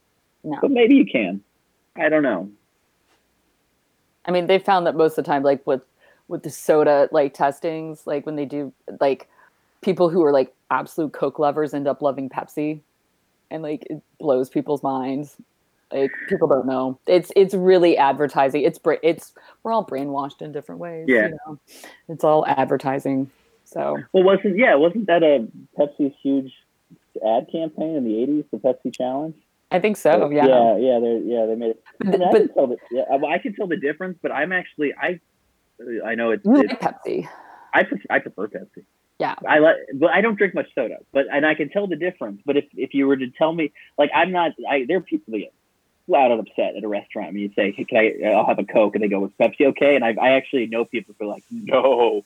[0.43, 0.59] No.
[0.61, 1.43] But maybe you can.
[1.97, 2.51] I don't know.
[4.27, 5.83] I mean, they found that most of the time, like with
[6.29, 9.29] with the soda like testings, like when they do like
[9.83, 12.81] people who are like absolute Coke lovers end up loving Pepsi,
[13.51, 15.37] and like it blows people's minds.
[15.93, 16.99] Like people don't know.
[17.07, 18.63] It's it's really advertising.
[18.63, 19.33] It's it's
[19.63, 21.07] we're all brainwashed in different ways.
[21.09, 21.29] Yeah.
[21.29, 21.59] You know?
[22.09, 23.31] It's all advertising.
[23.65, 25.47] So Well, wasn't yeah, wasn't that a
[25.79, 26.53] Pepsi's huge
[27.25, 29.37] ad campaign in the '80s, the Pepsi Challenge?
[29.71, 30.31] I think so.
[30.31, 30.47] Yeah.
[30.47, 30.99] yeah, yeah.
[31.01, 31.83] They yeah they made it.
[31.87, 34.19] I, But, mean, I but can tell the yeah, well, I can tell the difference,
[34.21, 35.21] but I'm actually I
[36.05, 37.29] I know it's, you it's like Pepsi.
[37.73, 38.85] I prefer, I prefer Pepsi.
[39.19, 39.35] Yeah.
[39.49, 40.99] I like, but I don't drink much soda.
[41.13, 42.41] But and I can tell the difference.
[42.45, 44.53] But if if you were to tell me, like, I'm not.
[44.69, 45.53] I there are people that get
[46.07, 48.29] flat out upset at a restaurant when you say, hey, "Can I?
[48.33, 50.85] I'll have a Coke," and they go, "Was Pepsi okay?" And I I actually know
[50.85, 52.25] people who are like, "No."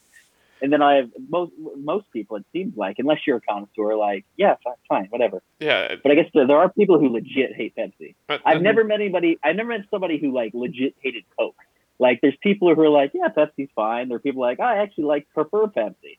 [0.60, 2.36] And then I have most most people.
[2.36, 5.40] It seems like, unless you're a connoisseur, like, yeah, fine, fine whatever.
[5.60, 5.94] Yeah.
[6.02, 8.14] But I guess there, there are people who legit hate Pepsi.
[8.26, 9.38] but- I've never met anybody.
[9.44, 11.54] I've never met somebody who like legit hated Coke.
[11.98, 14.08] Like, there's people who are like, yeah, Pepsi's fine.
[14.08, 16.18] There are people like, I actually like prefer Pepsi.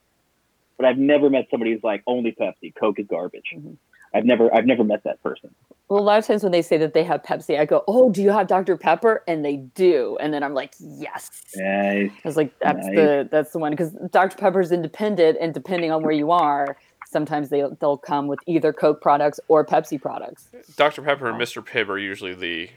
[0.78, 2.74] But I've never met somebody who's like only Pepsi.
[2.76, 3.54] Coke is garbage.
[3.56, 3.76] Mhm.
[4.14, 5.54] I've never, I've never met that person.
[5.88, 8.10] Well, a lot of times when they say that they have Pepsi, I go, "Oh,
[8.12, 12.10] do you have Dr Pepper?" And they do, and then I'm like, "Yes." Nice.
[12.12, 12.96] I was like, "That's Nice.
[12.96, 16.78] the that's the one," because Dr Pepper is independent, and depending on where you are,
[17.08, 20.50] sometimes they they'll come with either Coke products or Pepsi products.
[20.76, 21.02] Dr.
[21.04, 21.64] Pepper and Mr.
[21.64, 22.70] Pibb are usually the.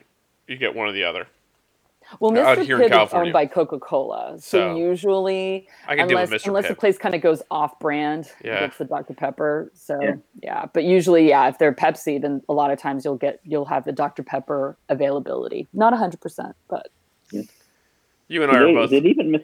[0.49, 1.29] You get one or the other.
[2.21, 2.65] Well, Out Mr.
[2.65, 3.27] here in Pibb is California.
[3.29, 6.47] owned by Coca Cola, so, So, usually, I can unless with Mr.
[6.49, 8.61] unless the place kind of goes off brand, Yeah.
[8.61, 9.71] that's the Dr Pepper.
[9.75, 10.15] So Yeah.
[10.43, 10.67] yeah.
[10.73, 13.85] but usually, yeah, if they're Pepsi, then a lot of times you'll get you'll have
[13.85, 16.89] the Dr Pepper availability, not hundred percent, but
[18.29, 18.91] You and I are both.
[18.91, 19.43] did even miss?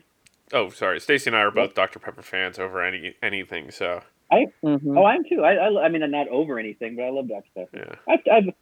[0.52, 0.98] Oh, sorry.
[1.00, 1.98] Stacy and I are both Dr.
[1.98, 3.70] Pepper fans over any anything.
[3.70, 4.00] So
[4.32, 4.96] mhm.
[4.96, 5.42] Oh, I'm too.
[5.44, 7.76] I, I, I mean, I'm not over anything, but I love Dr Pepper.
[7.76, 8.14] yeah.
[8.14, 8.54] I've, I've,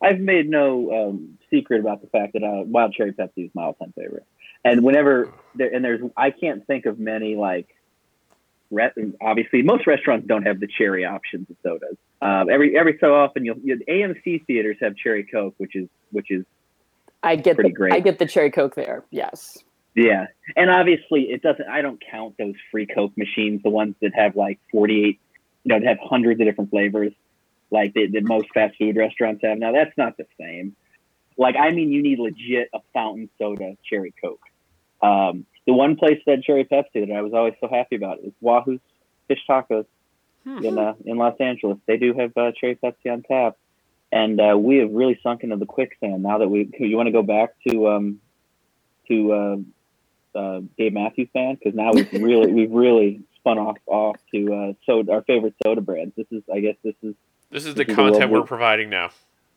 [0.00, 3.64] I've made no um, secret about the fact that uh, Wild Cherry Pepsi is my
[3.64, 4.26] all-time favorite.
[4.64, 7.68] And whenever there, and there's, I can't think of many like,
[8.70, 11.96] re- obviously most restaurants don't have the cherry options of sodas.
[12.20, 16.30] Um, every every so often you'll, you AMC theaters have cherry Coke, which is which
[16.30, 16.44] is
[17.22, 17.92] I get Pretty the great.
[17.92, 19.04] I get the cherry coke there.
[19.10, 19.58] Yes.
[19.94, 21.68] Yeah, and obviously it doesn't.
[21.68, 25.18] I don't count those free Coke machines, the ones that have like forty-eight,
[25.64, 27.12] you know, that have hundreds of different flavors,
[27.70, 29.58] like that, the most fast food restaurants have.
[29.58, 30.76] Now that's not the same.
[31.36, 34.42] Like I mean, you need legit a fountain soda cherry Coke.
[35.00, 38.32] Um, the one place that cherry Pepsi that I was always so happy about is
[38.40, 38.80] Wahoo's
[39.28, 39.86] Fish Tacos
[40.44, 40.64] Hmm.
[40.64, 41.78] in uh, in Los Angeles.
[41.86, 43.56] They do have uh, cherry Pepsi on tap,
[44.10, 46.70] and uh, we have really sunk into the quicksand now that we.
[46.78, 48.20] You want to go back to um,
[49.08, 54.16] to uh, uh, Dave Matthews Band because now we've really we've really spun off off
[54.32, 56.14] to uh, soda, our favorite soda brands.
[56.16, 57.14] This is I guess this is
[57.50, 59.10] This is This the is the world content we're we- providing now.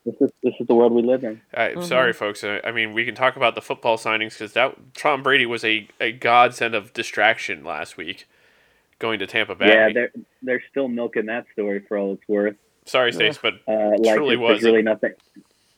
[0.05, 1.41] this is this is the world we live in.
[1.53, 1.83] I'm Mhm.
[1.83, 2.43] sorry, folks.
[2.43, 5.63] I, I mean, we can talk about the football signings because that Tom Brady was
[5.63, 8.25] a, a godsend of distraction last week,
[8.99, 9.67] going to Tampa Bay.
[9.67, 12.55] Yeah, they're they're still milking that story for all it's worth.
[12.85, 14.63] sorry, Stace, but Uh, like Truly there's was.
[14.63, 15.13] really nothing.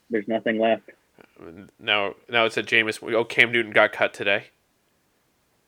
[0.09, 0.89] There's nothing left.
[1.79, 3.01] now now it's a Jameis.
[3.13, 4.45] Oh, Cam Newton got cut today.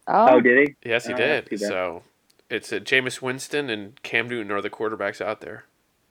[0.08, 0.90] Oh, Oh, did he?
[0.90, 1.46] Yes, he Oh, did.
[1.46, 1.68] that's too bad.
[1.68, 2.04] So
[2.50, 5.66] it's a Jameis Winston and Cam Newton are the quarterbacks out there.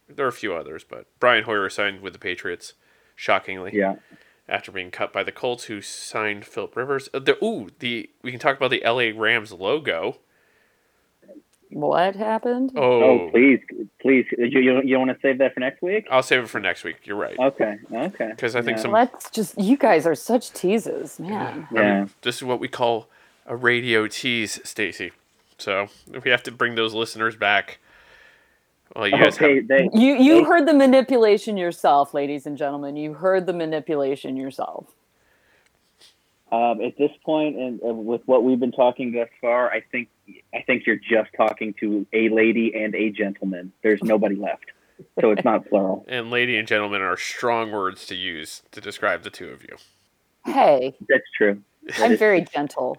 [0.09, 2.75] There are a few others, but Brian Hoyer signed with the Patriots,
[3.17, 3.71] shockingly.
[3.75, 3.97] Yeah.
[4.47, 7.09] after being cut by the Colts, who signed Philip Rivers.
[7.15, 10.19] Uh, the, ooh, the we can talk about the LA Rams logo.
[11.71, 12.73] what happened?
[12.77, 13.61] Oh, Oh, please,
[14.01, 14.27] please.
[14.37, 16.07] You you, you want to save that for next week?
[16.11, 16.99] I'll save it for next week.
[17.05, 17.37] You're right.
[17.39, 17.79] Okay.
[17.93, 18.29] Okay.
[18.31, 18.83] Because I think Yeah.
[18.83, 18.93] some.
[18.93, 19.59] Let's just.
[19.59, 21.67] You guys are such teases, man.
[21.71, 22.07] I mean, Yeah.
[22.23, 23.09] this is what we call
[23.47, 25.13] a radio tease, Stacy.
[25.59, 25.89] So
[26.25, 27.79] we have to bring those listeners back.
[28.95, 29.57] Well, you guys okay.
[29.57, 30.43] have, They, You you Hey.
[30.45, 32.97] heard the manipulation yourself, ladies and gentlemen.
[32.97, 34.87] You heard the manipulation yourself.
[36.53, 40.09] um, at this point, and uh, with what we've been talking thus far, I think
[40.55, 43.73] I think you're just talking to a lady and a gentleman.
[43.83, 44.67] There's nobody left,
[45.21, 46.05] so it's not plural.
[46.09, 49.77] and lady and gentlemen are strong words to use to describe the two of you.
[50.47, 51.61] Hey, That's true.
[51.89, 52.99] That I'm is- very gentle.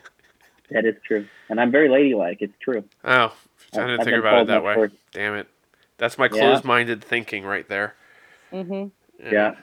[0.72, 2.40] That is true, and I'm very ladylike.
[2.42, 2.84] It's true.
[3.06, 3.32] Oh, I I've-
[3.72, 4.74] didn't I've think about it that that way.
[4.74, 5.48] for- Damn it.
[5.98, 7.96] That's my closed-minded thinking right there.
[8.52, 8.88] Mm-hmm.
[9.32, 9.56] Yeah.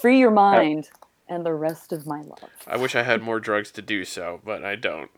[0.00, 0.88] Free your mind
[1.28, 2.38] and the rest of my love.
[2.66, 5.10] I wish I had more drugs to do so, but I don't.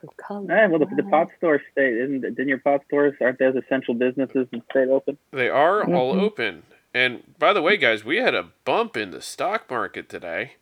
[0.00, 0.08] For.
[0.28, 0.68] All right.
[0.68, 1.96] Well, the, the pot store stayed.
[1.96, 5.16] Isn't didn't your pot stores aren't those essential businesses that stayed open?
[5.30, 6.20] They are all Mhm.
[6.22, 6.62] open.
[6.92, 10.54] And by the way, guys, we had a bump in the stock market today.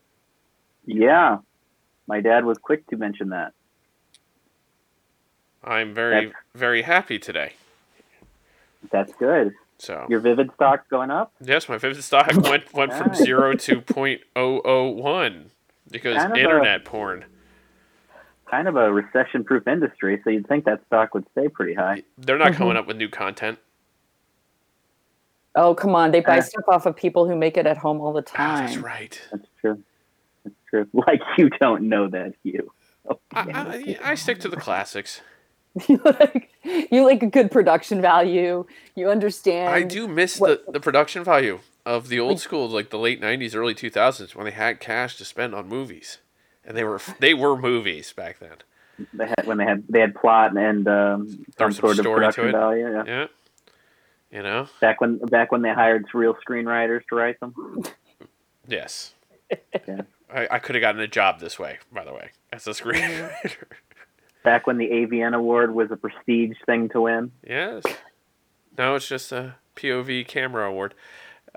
[0.87, 1.39] Yeah.
[2.07, 3.53] My dad was quick to mention that.
[5.65, 7.55] I'm very, That's- very happy today.
[8.91, 9.53] That's good.
[9.79, 11.33] So Your Vivid stock going up.
[11.41, 15.51] yes, my vivid stock went went from zero to point oh oh one
[15.91, 17.25] because Kind of a- internet porn.
[18.51, 22.03] Kind of a recession-proof industry, so you'd think that stock would stay pretty high.
[22.19, 23.59] They're not coming up with new content.
[25.55, 26.11] Oh, come on.
[26.13, 28.37] They buy Uh, stuff off of people who make it at home all the Ah,
[28.37, 28.67] time.
[28.67, 29.21] that's right.
[29.31, 29.83] That's true.
[30.45, 30.87] That's true.
[31.07, 32.71] Like you don't know that, you.
[33.09, 35.23] Oh, I, I, I stick to the classics.
[35.89, 36.51] you like
[36.91, 38.65] you like a good production value.
[38.95, 39.69] You understand.
[39.75, 43.21] I do miss what- the, the production value of the old school, like the late
[43.21, 46.19] '90s, early 2000s, when they had cash to spend on movies,
[46.65, 48.57] and they were they were movies back then.
[49.15, 52.21] They had when they had they had plot and um, some some sort of story
[52.21, 52.53] to production it.
[52.53, 52.93] value.
[52.93, 53.05] Yeah.
[53.07, 53.27] Yeah,
[54.31, 54.69] you know.
[54.81, 57.55] Back when back when they hired real screenwriters to write them.
[58.67, 59.15] Yes.
[59.87, 60.03] Yeah.
[60.35, 63.65] I, I could have gotten a job this way, by the way, as a screenwriter.
[64.45, 67.31] Back when the AVN award was a prestige thing to win.
[67.49, 67.83] yes.
[68.79, 70.95] No, it's just a POV camera award.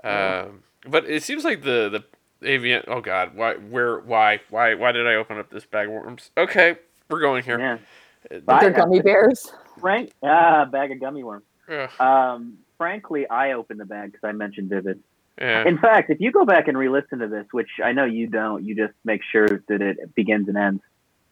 [0.04, 2.04] Um, but it seems like the
[2.40, 2.84] the AVN.
[2.88, 3.54] Oh God, why?
[3.54, 3.98] Where?
[4.00, 4.40] Why?
[4.50, 4.74] Why?
[4.74, 6.30] Why did I open up this bag of worms?
[6.36, 6.76] Okay,
[7.08, 7.58] we're going here.
[7.58, 8.40] Yeah.
[8.44, 9.50] But they're gummy bears.
[9.80, 11.44] Frank, ah, bag of gummy worms.
[11.68, 15.00] Ugh, Um, frankly, I opened the bag because I mentioned Vivid.
[15.40, 15.66] yeah.
[15.66, 18.64] In fact, if you go back and re-listen to this, which I know you don't,
[18.64, 20.82] you just make sure that it begins and ends.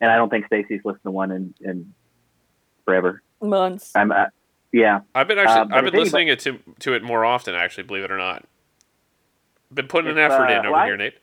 [0.00, 1.94] And I don't think Stacy's listened to one in, in
[2.84, 3.22] forever.
[3.40, 3.92] Months.
[3.94, 4.26] I'm, uh,
[4.72, 7.54] yeah, I've been actually Uh, I've been listening it to to it more often.
[7.54, 8.44] Actually, believe it or not,
[9.72, 11.14] been putting an effort uh, in over well, I- here, Nate.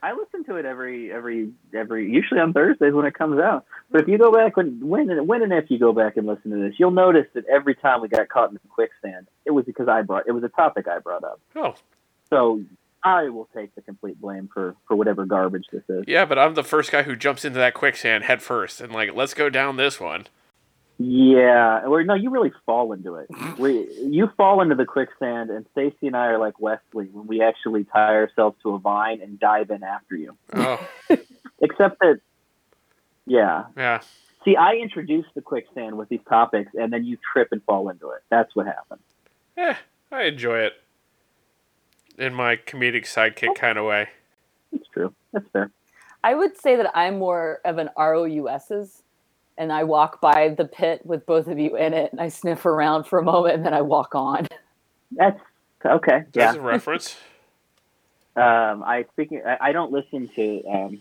[0.00, 3.64] I listen to it every every every usually on Thursdays when it comes out.
[3.90, 6.26] But if you go back when when and when and if you go back and
[6.26, 9.50] listen to this, you'll notice that every time we got caught in the quicksand, it
[9.50, 11.40] was because I brought it was a topic I brought up.
[11.56, 11.74] Oh,
[12.30, 12.62] So
[13.08, 16.04] I will take the complete blame for for whatever garbage this is.
[16.06, 19.14] yeah, but I'm the first guy who jumps into that quicksand head first and like,
[19.14, 20.26] let's go down this one.
[21.00, 23.28] Yeah, or no, you really fall into it.
[23.58, 27.40] We you fall into the quicksand, and Stacy and I are like Wesley when we
[27.40, 30.36] actually tie ourselves to a vine and dive in after you.
[30.54, 30.86] Oh,
[31.60, 32.20] Except that,
[33.26, 33.64] yeah.
[33.76, 34.00] yeah.
[34.44, 38.10] See, I introduced the quicksand with these topics, and then you trip and fall into
[38.10, 38.22] it.
[38.30, 39.00] That's what happened.
[39.56, 39.74] Eh,
[40.12, 40.74] I enjoy it
[42.18, 44.08] in my comedic sidekick kind of way.
[44.72, 45.14] That's true.
[45.32, 45.70] That's fair.
[46.22, 49.02] I would say that I'm more of an ROUS's
[49.56, 52.66] and I walk by the pit with both of you in it and I sniff
[52.66, 54.46] around for a moment and then I walk on.
[55.12, 55.40] That's
[55.84, 56.24] okay.
[56.32, 56.60] There's Yeah.
[56.60, 57.16] a reference.
[58.36, 59.42] Um, I speaking.
[59.44, 60.62] I, I don't listen to.
[60.68, 60.98] Um,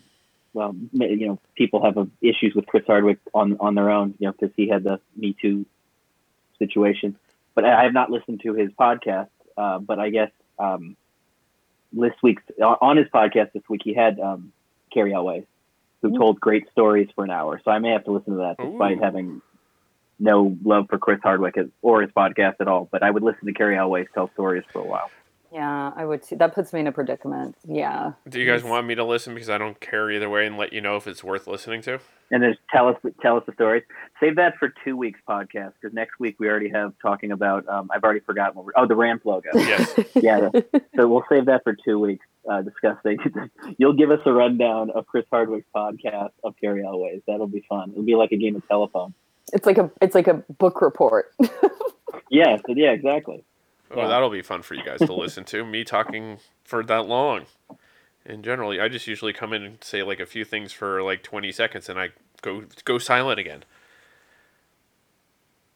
[0.53, 4.15] well, you know, people have uh, issues with Chris Hardwick on on their own.
[4.17, 5.63] You know, because he had the Me Too
[6.57, 7.15] situation.
[7.53, 9.27] But I I have not listened to his podcast.
[9.55, 10.95] Uh, but I guess um,
[12.01, 14.51] this week's on his podcast this week he had um,
[14.93, 15.43] Cary Elwes,
[16.01, 16.17] who Ooh.
[16.17, 17.61] told great stories for an hour.
[17.63, 19.01] So I may have to listen to that despite Ooh.
[19.01, 19.41] having
[20.19, 22.87] no love for Chris Hardwick as- or his podcast at all.
[22.91, 25.09] But I would listen to Cary Elwes tell stories for a while.
[25.57, 26.35] Yeah, I would too.
[26.35, 27.55] That puts me in a predicament.
[27.67, 28.11] Yeah.
[28.29, 30.71] Do you guys want me to listen because I don't care either way and let
[30.71, 31.99] you know if it's worth listening to?
[32.29, 33.81] and then tell us tell us the stories.
[34.19, 37.67] Save that for two weeks podcast because next week we already have talking about.
[37.67, 38.73] Um, I've already forgotten what we're.
[38.75, 39.49] Oh, the ramp logo.
[39.55, 39.99] Yes.
[40.13, 40.49] yeah.
[40.95, 42.25] So we'll save that for two weeks.
[42.47, 43.17] Uh, discussing.
[43.79, 47.21] You'll give us a rundown of Chris Hardwick's podcast of Cary Elwes.
[47.27, 47.91] That'll be fun.
[47.91, 49.15] It'll be like a game of telephone.
[49.53, 51.33] It's like a it's like a book report.
[52.29, 52.57] Yeah.
[52.67, 53.43] Yeah, exactly.
[53.91, 54.07] Oh, Yeah.
[54.07, 55.65] that'll be fun for you guys to listen to.
[55.65, 57.45] Me talking for that long.
[58.25, 61.23] And generally, I just usually come in and say like a few things for like
[61.23, 62.09] 20 seconds and I
[62.41, 63.63] go go silent again.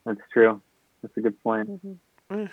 [0.06, 0.62] That's true.
[1.02, 1.70] That's a good point.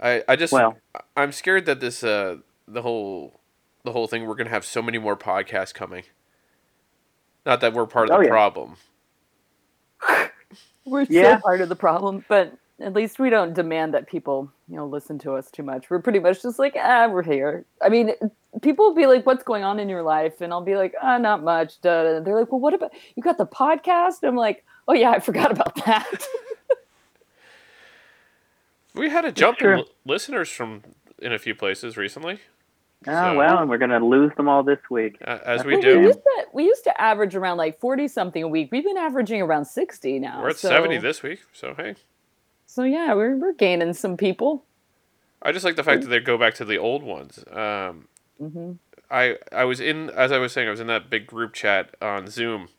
[0.00, 0.76] I, I just Well,
[1.16, 3.40] I'm scared that this uh the whole
[3.84, 6.04] the whole thing we're gonna have so many more podcasts coming.
[7.46, 8.30] Not that we're part of Oh, the yeah.
[8.30, 8.76] problem.
[10.86, 11.34] We're Yeah.
[11.34, 14.86] still part of the problem, but at least we don't demand that people, you know,
[14.86, 15.88] listen to us too much.
[15.90, 17.64] We're pretty much just like, ah, we're here.
[17.80, 18.12] I mean,
[18.60, 21.18] people will be like, "What's going on in your life?" And I'll be like, "Ah,
[21.18, 22.02] not much." Duh.
[22.04, 25.20] duh." They're like, "Well, what about you got the podcast?" I'm like, "Oh yeah, I
[25.20, 26.26] forgot about that."
[28.94, 29.76] We had a jump in Sure.
[29.78, 30.82] li- listeners from
[31.18, 32.40] in a few places recently,
[33.06, 35.16] oh So- well, and we're gonna lose them all this week.
[35.26, 35.98] uh, as we Well, do.
[36.00, 38.68] We used, to, we used to average around like 40 something a week.
[38.70, 40.42] We've been averaging around 60 now.
[40.42, 41.94] We're at so, 70 this week, so hey.
[42.72, 44.64] So yeah, we're, we're gaining some people.
[45.42, 47.44] I just like the fact that they go back to the old ones.
[47.52, 48.08] Um,
[48.40, 48.72] hmm
[49.10, 51.94] I I was in as I was saying I was in that big group chat
[52.00, 52.70] on Zoom,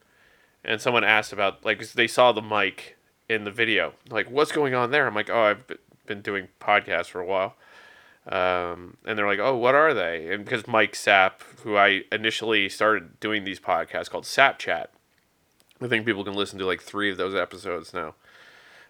[0.65, 2.97] and someone asked about like they saw the mic
[3.29, 5.05] in the video like what's going on there.
[5.05, 5.63] I'm like oh I've
[6.07, 7.53] been doing podcasts for a while,
[8.27, 10.33] um, and they're like oh what are they?
[10.33, 14.89] And because Mike Sapp, who I initially started doing these podcasts called Sap Chat,
[15.79, 18.15] I think people can listen to like three of those episodes now.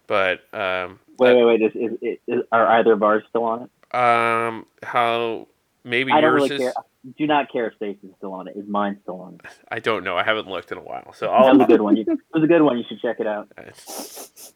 [0.06, 1.62] But um, Wait, wait, wait.
[1.62, 3.70] Is, is, is, is, are either of ours still on it?
[3.96, 5.46] um, how
[5.84, 6.72] maybe I don't yours really is.
[6.74, 6.82] care.
[7.18, 8.56] Do not care if Stacey's still on it.
[8.56, 9.40] Is mine still on it?
[9.68, 10.16] I don't know.
[10.16, 11.96] I haven't looked in a while, so That I'll was a good one.
[11.96, 12.78] You, it was a good one.
[12.78, 13.48] You should check it out.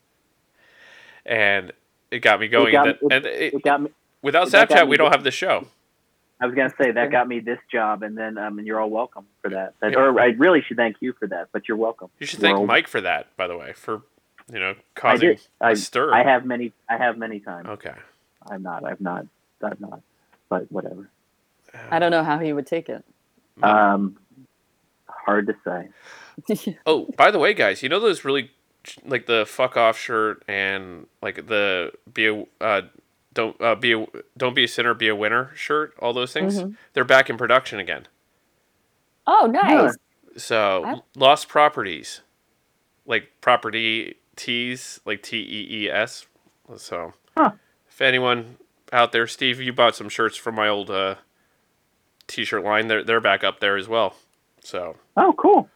[1.27, 1.73] and
[2.11, 2.73] it got me going.
[2.73, 3.91] got- and it- and it, It got me.
[4.23, 5.67] without that Snapchat, me we don't have the show.
[6.41, 8.91] I was gonna say that got me this job, and then um, and you're all
[8.91, 9.75] welcome for that.
[9.81, 9.99] that Yeah.
[9.99, 12.11] Or I really should thank you for that, but you're welcome.
[12.21, 12.69] You should thank World.
[12.69, 14.03] Mike for that, by the way, for
[14.53, 15.41] you know I causing did.
[15.61, 16.13] I, a stir.
[16.13, 16.73] I have many.
[16.89, 17.69] I have many times.
[17.69, 17.95] okay.
[18.51, 18.85] I'm not.
[18.85, 19.27] I've not.
[19.63, 20.01] I've not.
[20.49, 21.09] But whatever.
[21.91, 23.05] I don't know how he would take it.
[23.63, 24.17] Um,
[25.07, 26.77] hard to say.
[26.87, 28.53] Oh, by the way, guys, you know those really
[29.05, 32.83] like the fuck off shirt and like the be a uh,
[33.35, 34.07] don't uh, be a
[34.37, 35.95] don't be a sinner, be a winner shirt.
[35.99, 36.63] All those things.
[36.63, 36.77] Mhm.
[36.95, 38.07] They're back in production again.
[39.27, 39.97] oh, nice.
[40.37, 41.05] So What?
[41.17, 42.21] lost properties,
[43.05, 46.27] like property tees, like T E E S.
[46.77, 47.53] So Huh.
[47.91, 48.57] if anyone
[48.93, 51.17] out there, Steve, you bought some shirts from my old uh,
[52.27, 52.89] t-shirt line.
[52.89, 54.15] They're they're back up there as well.
[54.63, 55.69] So Oh, cool.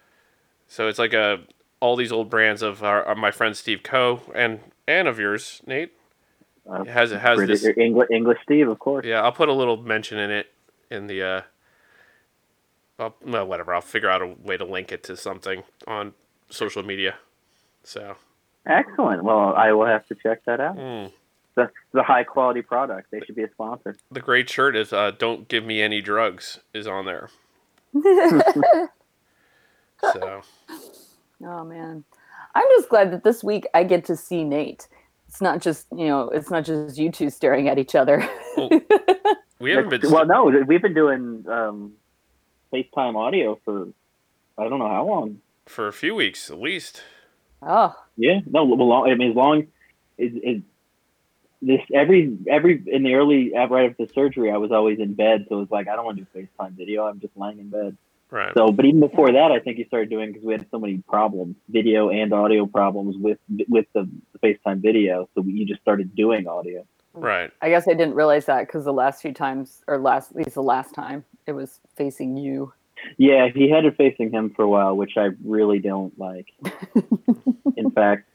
[0.68, 1.40] so it's like a
[1.80, 5.92] all these old brands of our, my friend Steve Coe and and of yours, Nate.
[6.70, 7.76] Uh, It has it has British, this.
[7.76, 9.04] English, English Steve, of course.
[9.06, 10.52] Yeah, I'll put a little mention in it
[10.90, 11.22] in the.
[11.22, 11.40] uh
[12.98, 13.74] I'll, well, whatever.
[13.74, 16.14] I'll figure out a way to link it to something on
[16.50, 17.16] social media.
[17.82, 18.16] So.
[18.66, 19.24] Excellent.
[19.24, 20.76] Well, I will have to check that out.
[20.76, 21.12] mm.
[21.54, 23.10] That's the high quality product.
[23.10, 23.96] They should be a sponsor.
[24.10, 27.28] The great shirt is uh, "Don't give me any drugs" is on there.
[30.12, 30.40] So
[31.44, 32.04] oh man,
[32.56, 34.88] I'm just glad that this week I get to see Nate.
[35.28, 38.28] It's not just you know, it's not just you two staring at each other.
[38.56, 38.68] Well,
[39.60, 40.10] we haven't been.
[40.10, 41.92] well, no, we've been doing um,
[42.72, 43.88] FaceTime audio for
[44.58, 45.40] I don't know how long.
[45.66, 47.02] for a few weeks at least.
[47.62, 49.66] Oh, Yeah, no, well, I mean, as long as
[50.18, 50.62] it,
[51.62, 55.14] this every every in the early uh, right after the surgery, I was always in
[55.14, 57.06] bed, so it was like I don't want to do FaceTime video.
[57.06, 57.96] I'm just lying in bed.
[58.30, 58.52] Right.
[58.54, 60.98] So, but even before that, I think you started doing because we had so many
[61.08, 63.38] problems, video and audio problems with
[63.68, 65.28] with the, the FaceTime video.
[65.34, 66.84] So you just started doing audio.
[67.14, 67.50] Right.
[67.60, 70.54] I guess I didn't realize that because the last few times, or last at least
[70.54, 72.72] the last time, it was facing you.
[73.16, 76.52] Yeah, he had it facing him for a while, which I really don't like.
[77.76, 78.28] In fact,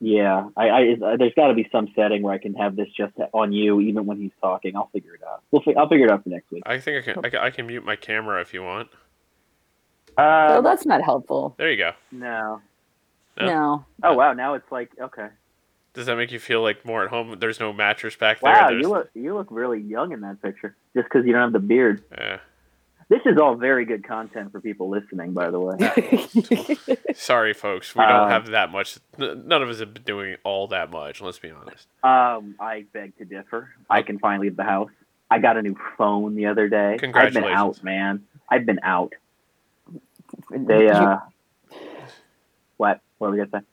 [0.00, 3.14] yeah, I, I there's got to be some setting where I can have this just
[3.32, 4.76] on you, even when he's talking.
[4.76, 5.42] I'll figure it out.
[5.50, 6.62] We'll fi- I'll figure it out for next week.
[6.66, 7.38] I think I can, I can.
[7.40, 8.88] I can mute my camera if you want.
[10.16, 11.54] well, Uh, that's not helpful.
[11.58, 11.92] There you go.
[12.12, 12.60] no.
[13.40, 13.46] No?
[13.46, 13.84] No.
[14.02, 15.28] Oh wow, now it's like okay.
[15.94, 17.36] Does that make you feel like more at home?
[17.38, 18.52] There's no mattress back there.
[18.52, 21.42] Wow, There's, you look you look really young in that picture, just because you don't
[21.42, 22.02] have the beard.
[22.16, 22.36] Eh.
[23.10, 26.96] This is all very good content for people listening, by the way.
[27.14, 27.94] sorry, folks.
[27.94, 28.98] We don't Um, have that much.
[29.16, 31.22] None of us have been doing all that much.
[31.22, 31.86] Let's be honest.
[32.02, 33.70] Um, I beg to differ.
[33.88, 34.90] I can finally leave the house.
[35.30, 36.96] I got a new phone the other day.
[36.98, 38.24] Congratulations, I've been out, man.
[38.50, 39.12] I've been out.
[40.50, 41.16] They uh,
[42.76, 43.00] what?
[43.18, 43.66] What were we gonna say?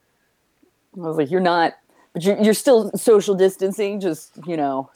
[0.97, 1.73] I was like, you're not,
[2.13, 3.99] but you're, you're still social distancing.
[3.99, 4.89] Just you know,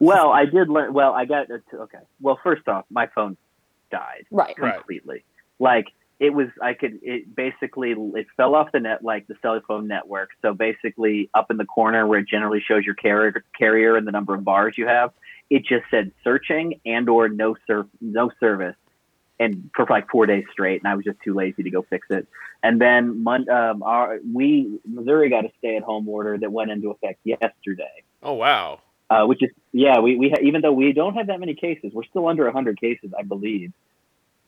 [0.00, 0.94] Well, I did learn.
[0.94, 1.98] Well, I got okay.
[2.20, 3.36] Well, first off, my phone
[3.90, 4.54] died right?
[4.58, 4.74] Right.
[4.74, 5.24] completely.
[5.58, 5.86] Like
[6.18, 6.98] it was, I could.
[7.02, 10.30] It basically it fell off the net, like the cell phone network.
[10.40, 14.12] So basically, up in the corner where it generally shows your carrier carrier and the
[14.12, 15.12] number of bars you have,
[15.50, 18.76] it just said searching and or no ser- no service,
[19.38, 20.82] and for like four days straight.
[20.82, 22.26] And I was just too lazy to go fix it.
[22.62, 26.70] And then Mon- um, our, we Missouri got a stay at home order that went
[26.70, 28.02] into effect yesterday.
[28.22, 28.80] Oh wow.
[29.08, 31.92] Uh, which is yeah, we we ha- even though we don't have that many cases,
[31.92, 33.72] we're still under hundred cases, I believe,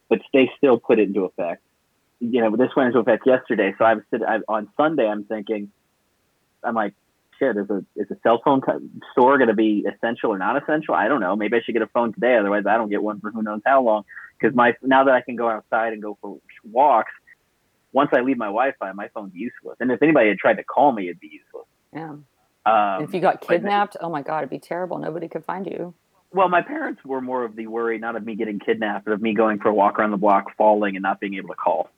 [0.09, 1.63] but they still put it into effect.
[2.21, 5.07] You know, this went into effect yesterday, so I was sit- I, on Sunday.
[5.07, 5.71] I'm thinking,
[6.65, 6.95] I'm like,
[7.39, 8.81] shit, is a is a cell phone co-
[9.13, 10.95] store going to be essential or not essential?
[10.95, 11.37] I don't know.
[11.37, 13.61] Maybe I should get a phone today, otherwise I don't get one for who knows
[13.65, 14.05] how long.
[14.41, 16.39] Because my now that I can go outside and go for
[16.69, 17.13] walks,
[17.93, 19.77] once I leave my Wi-Fi, my phone's useless.
[19.81, 21.67] And if anybody had tried to call me, it'd be useless.
[21.93, 22.17] Yeah.
[22.69, 24.99] Um, if you got but- kidnapped, oh my god, it'd be terrible.
[24.99, 25.95] Nobody could find you.
[26.33, 29.23] Well, my parents were more of the worry, not of me getting kidnapped, but of
[29.23, 31.89] me going for a walk around the block, falling, and not being able to call.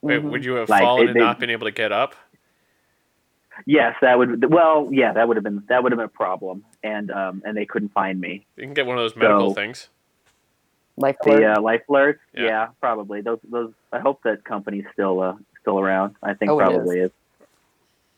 [0.00, 0.30] Wait, Mhm.
[0.30, 2.14] would you have Like, fallen they- and they- not been able to get up?
[3.66, 4.50] Yes, that would.
[4.50, 7.56] Well, yeah, that would have been that would have been a problem, and um, and
[7.56, 8.46] they couldn't find me.
[8.56, 9.88] You can get one of those medical So- things.
[10.96, 11.40] Life alert.
[11.40, 12.44] The uh, life alerts, Yeah.
[12.44, 12.66] yeah.
[12.80, 13.38] probably those.
[13.48, 13.72] Those.
[13.92, 16.14] I hope that company's still uh, still around.
[16.22, 17.10] I think Oh, it probably is.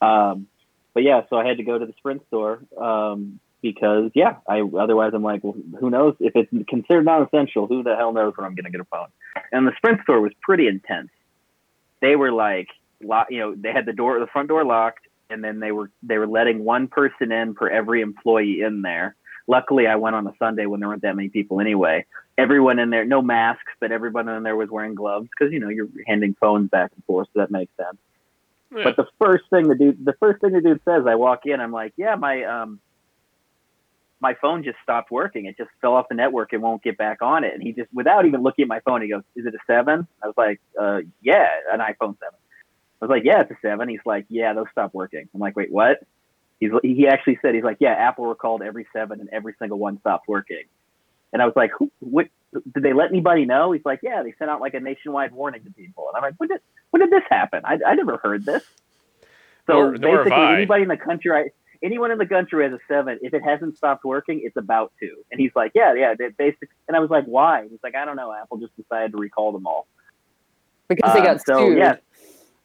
[0.01, 0.47] Um,
[0.95, 4.61] but yeah, so I had to go to the Sprint store um, because yeah, I
[4.61, 7.67] otherwise I'm like, well, who knows if it's considered non-essential?
[7.67, 9.09] Who the hell knows when I'm going to get a phone?
[9.53, 11.11] And the Sprint store was pretty intense.
[12.01, 12.69] They were like,
[13.03, 15.91] lo- you know, they had the door, the front door locked, and then they were
[16.03, 19.17] they were letting one person in per every employee in there.
[19.49, 22.07] Luckily, I went on a Sunday when there weren't that many people anyway.
[22.39, 25.69] Everyone in there, no masks, but everyone in there was wearing gloves because you know
[25.69, 27.99] you're handing phones back and forth, so that makes sense.
[28.85, 31.61] But the first thing the dude, the first thing the dude says, I walk in,
[31.61, 32.81] I'm like, yeah, my um,
[34.21, 35.47] my phone just stopped working.
[35.47, 37.55] It just fell off the network and won't get back on it.
[37.55, 40.07] And he just, without even looking at my phone, he goes, "Is it a seven?
[40.23, 42.39] I was like, uh, yeah, an iPhone seven.
[43.01, 43.89] I was like, yeah, it's a seven.
[43.89, 45.29] He's like, yeah, those stopped working.
[45.35, 46.07] I'm like, wait, what?
[46.61, 49.99] He's he actually said he's like, yeah, Apple recalled every seven and every single one
[49.99, 50.63] stopped working.
[51.33, 51.91] And I was like, who?
[51.99, 52.29] What?
[52.53, 53.73] Did they let anybody know?
[53.73, 56.07] He's like, yeah, they sent out like a nationwide warning to people.
[56.09, 56.61] And I'm like, when did
[56.93, 57.63] when did this happen?
[57.65, 58.63] I, I never heard this.
[59.67, 60.57] So Nor- nor basically, I.
[60.57, 61.51] anybody in the country, I,
[61.85, 63.19] anyone in the country has a seven.
[63.23, 65.11] If it hasn't stopped working, it's about to.
[65.31, 66.69] And he's like, yeah, yeah, they basic.
[66.89, 67.67] And I was like, why?
[67.69, 68.33] He's like, I don't know.
[68.33, 69.87] Apple just decided to recall them all.
[70.89, 71.79] because they Um, got so sued.
[71.79, 71.97] yeah,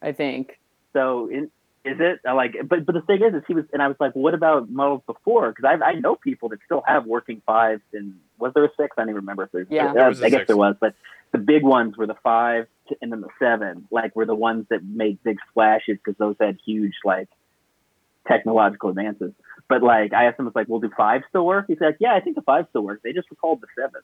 [0.02, 0.58] I think.
[0.92, 1.50] so in,
[1.84, 2.56] is it I like?
[2.68, 5.02] But but the thing is, is he was, and I was like, what about models
[5.06, 5.50] before?
[5.52, 7.80] Because I I know people that still have working fives.
[7.94, 8.94] And was there a six?
[8.98, 9.68] I don't even remember if there's.
[9.70, 9.94] Yeah.
[9.94, 10.48] There was a I guess six.
[10.48, 10.94] there was, but
[11.32, 12.70] the big ones were the five t-
[13.00, 13.86] and then the seven.
[13.90, 17.28] Like were the ones that made big splashes because those had huge like
[18.26, 19.32] technological advances.
[19.68, 21.96] But like I asked him, I was like, "Well, do five still work?" He's like,
[22.00, 23.02] "Yeah, I think the five still works.
[23.02, 24.00] They just recalled the seven.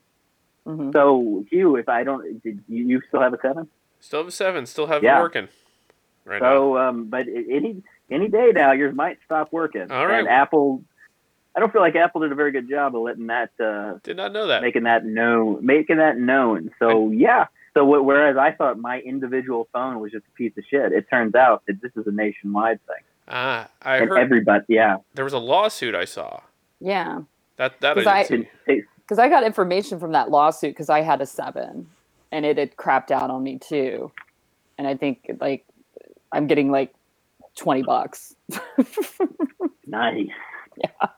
[0.66, 3.68] hmm So Hugh, if I don't, did you, you still have a seven?
[4.00, 4.66] Still have a seven.
[4.66, 5.18] Still have Yeah.
[5.18, 5.48] it working.
[6.26, 6.52] Right now.
[6.54, 9.90] So, um, but any any day now, yours might stop working.
[9.90, 10.20] All right.
[10.20, 10.82] And Apple,
[11.56, 14.16] I don't feel like Apple did a very good job of letting that, uh, Did
[14.16, 14.60] not know that.
[14.62, 16.70] making that known, making that known.
[16.78, 17.46] So yeah.
[17.74, 21.08] So wh- whereas I thought my individual phone was just a piece of shit, it
[21.10, 24.96] turns out that this is a nationwide thing, Ah, I and heard everybody, yeah.
[25.14, 26.40] there was a lawsuit I saw.
[26.80, 27.22] Yeah,
[27.56, 31.00] That that 'Cause I I- didn't because I got information from that lawsuit because I
[31.02, 31.88] had a seven,
[32.32, 34.10] and it had crapped out on me too,
[34.78, 35.64] and I think like
[36.32, 36.94] I'm getting like
[37.56, 38.34] twenty bucks.
[39.86, 40.28] Nice.
[40.78, 41.08] Yeah.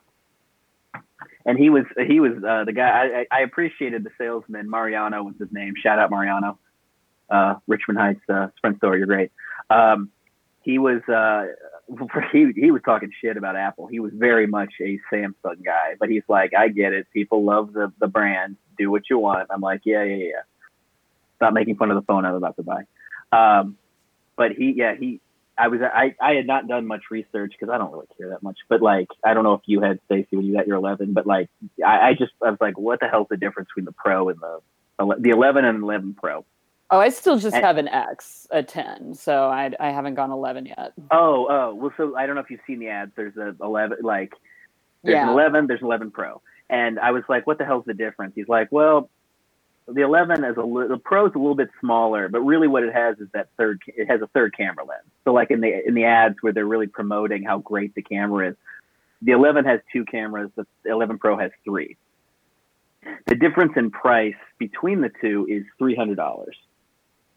[1.47, 3.25] And he was he was uh, the guy.
[3.31, 4.69] I, I appreciated the salesman.
[4.69, 5.75] Mariano was his name.
[5.81, 6.59] Shout out Mariano.
[7.31, 8.97] Uh, Richmond Heights uh, Sprint store.
[8.97, 9.31] You're great.
[9.71, 10.11] Um,
[10.63, 11.47] he was uh,
[12.33, 13.87] he he was talking shit about Apple.
[13.87, 17.07] He was very much a Samsung guy, but he's like, I get it.
[17.13, 18.57] People love the the brand.
[18.77, 19.49] Do what you want.
[19.51, 20.43] I'm like, yeah, yeah, yeah.
[21.37, 22.83] Stop making fun of the phone I'm about to buy.
[23.33, 23.77] Um,
[24.37, 25.21] but he, yeah, he,
[25.59, 28.43] I was, I, I had not done much research because I don't really care that
[28.43, 28.59] much.
[28.69, 31.27] But like, I don't know if you had Stacy when you got your 11, but
[31.27, 31.49] like,
[31.85, 34.39] I, I just, I was like, what the hell's the difference between the Pro and
[34.41, 36.45] the, the 11 and 11 Pro?
[36.91, 40.31] Oh, I still just And- have an X, a 10, so I, I haven't gone
[40.31, 40.93] 11 yet.
[41.11, 43.13] Oh, oh, well, so I don't know if you've seen the ads.
[43.17, 44.35] There's a 11, like,
[45.03, 45.25] there's Yeah.
[45.25, 46.43] an 11, there's an 11 Pro.
[46.69, 48.35] And I was like, what the hell's the difference?
[48.37, 49.09] He's like, well,
[49.89, 52.83] the 11 is a li- the Pro is a little bit smaller, but really what
[52.83, 55.05] it has is that third, it has a third camera lens.
[55.25, 58.51] So like in the, in the ads where they're really promoting how great the camera
[58.51, 58.57] is,
[59.23, 61.97] the 11 has two cameras, the 11 Pro has three.
[63.27, 66.47] The difference in price between the two is $300.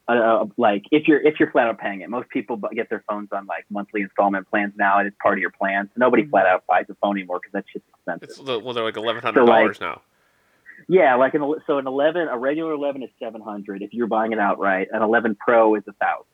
[0.08, 3.30] Uh, like if you're if you're flat out paying it, most people get their phones
[3.32, 5.86] on like monthly installment plans now, and it's part of your plan.
[5.86, 6.32] So nobody Mhm.
[6.32, 8.28] flat out buys a phone anymore because that's just expensive.
[8.30, 10.02] It's well, they're like eleven hundred dollars now.
[10.89, 14.39] Yeah, like an so an 11, a regular 11 is 700 if you're buying it
[14.39, 14.87] outright.
[14.91, 16.25] An 11 Pro is a thousand.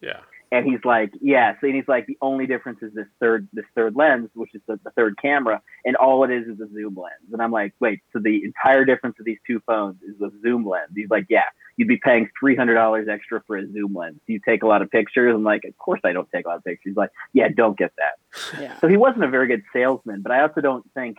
[0.00, 0.20] Yeah.
[0.50, 1.52] And he's like, yeah.
[1.60, 4.62] So and he's like, the only difference is this third, this third lens, which is
[4.66, 7.32] the, the third camera, and all it is is a zoom lens.
[7.32, 10.66] And I'm like, wait, so the entire difference of these two phones is the zoom
[10.66, 10.92] lens.
[10.96, 11.44] He's like, yeah,
[11.76, 14.20] you'd be paying three hundred dollars extra for a zoom lens.
[14.26, 15.34] Do you take a lot of pictures?
[15.34, 16.92] I'm like, of course I don't take a lot of pictures.
[16.92, 18.58] He's like, yeah, don't get that.
[18.58, 18.78] Yeah.
[18.80, 21.18] So he wasn't a very good salesman, but I also don't think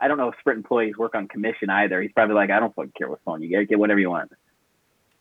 [0.00, 2.00] I don't know if Sprint employees work on commission either.
[2.00, 4.32] He's probably like, I don't fucking care what phone you get, get whatever you want.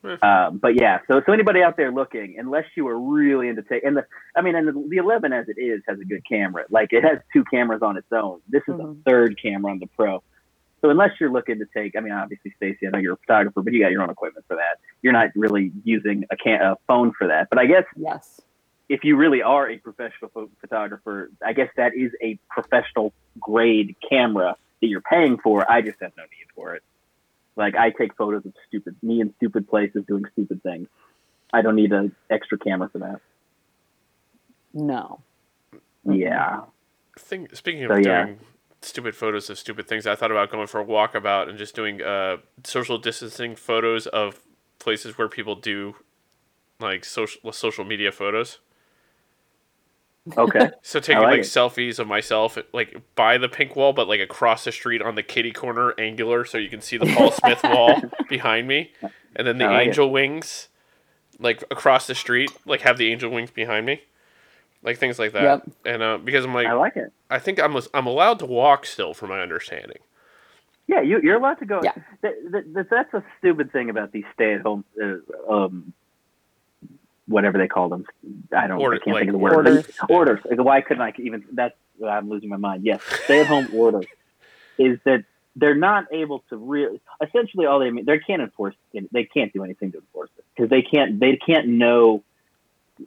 [0.04, 0.14] Hmm.
[0.24, 3.84] Um, but yeah, so so anybody out there looking, unless you were really into take,
[3.84, 4.06] and the
[4.36, 6.66] I mean, and the, the 11 as it is has a good camera.
[6.70, 8.40] Like it has two cameras on its own.
[8.48, 9.04] This is a Mhm.
[9.06, 10.22] third camera on the Pro.
[10.82, 13.64] So unless you're looking to take, I mean, obviously, Stacy, I know you're a photographer,
[13.64, 14.78] but you got your own equipment for that.
[15.02, 17.50] You're not really using a, can- a phone for that.
[17.50, 18.40] But I guess Yes.
[18.88, 20.30] if you really are a professional
[20.62, 25.70] photographer, I guess that is a professional grade camera that you're paying for.
[25.70, 26.84] I just have no need for it.
[27.56, 30.88] Like I take photos of stupid me in stupid places doing stupid things.
[31.52, 33.22] I don't need an extra camera for that.
[34.74, 35.22] No.
[36.04, 36.62] Yeah.
[37.18, 38.26] Thing, speaking of So, yeah.
[38.26, 38.40] doing
[38.82, 42.02] stupid photos of stupid things, I thought about going for a walkabout and just doing
[42.02, 44.40] uh, social distancing photos of
[44.80, 45.96] places where people do
[46.80, 48.60] like social social media photos.
[50.36, 50.70] Okay.
[50.82, 54.64] So taking like like selfies of myself like by the pink wall, but like across
[54.64, 58.02] the street on the kitty corner, angular, so you can see the Paul Smith wall
[58.30, 58.92] behind me,
[59.36, 59.88] and then the I like it.
[59.90, 60.70] angel wings,
[61.40, 64.02] like across the street, like have the angel wings behind me,
[64.82, 65.44] like things like that.
[65.44, 65.70] Yep.
[65.86, 67.12] And uh, because I'm like, I like it.
[67.30, 70.00] I think I'm I'm allowed to walk still, from my understanding.
[70.88, 71.82] Yeah, you, you're allowed to go.
[71.84, 71.92] Yeah.
[72.22, 75.92] Th- th- th- that's a stupid thing about these stay-at-home, uh, um,
[77.28, 78.06] whatever they call them.
[78.56, 78.80] I don't.
[78.80, 79.54] Order- I can't like think of the word.
[79.54, 79.86] orders.
[80.10, 80.40] Orders.
[80.50, 81.46] Like, why couldn't I even?
[81.52, 81.76] That's.
[82.06, 82.86] I'm losing my mind.
[82.86, 84.06] Yes, stay-at-home orders
[84.78, 85.24] is that
[85.56, 87.02] they're not able to really.
[87.22, 88.76] Essentially, all they mean they can't enforce.
[88.94, 91.20] They can't do anything to enforce it because they can't.
[91.20, 92.24] They can't know.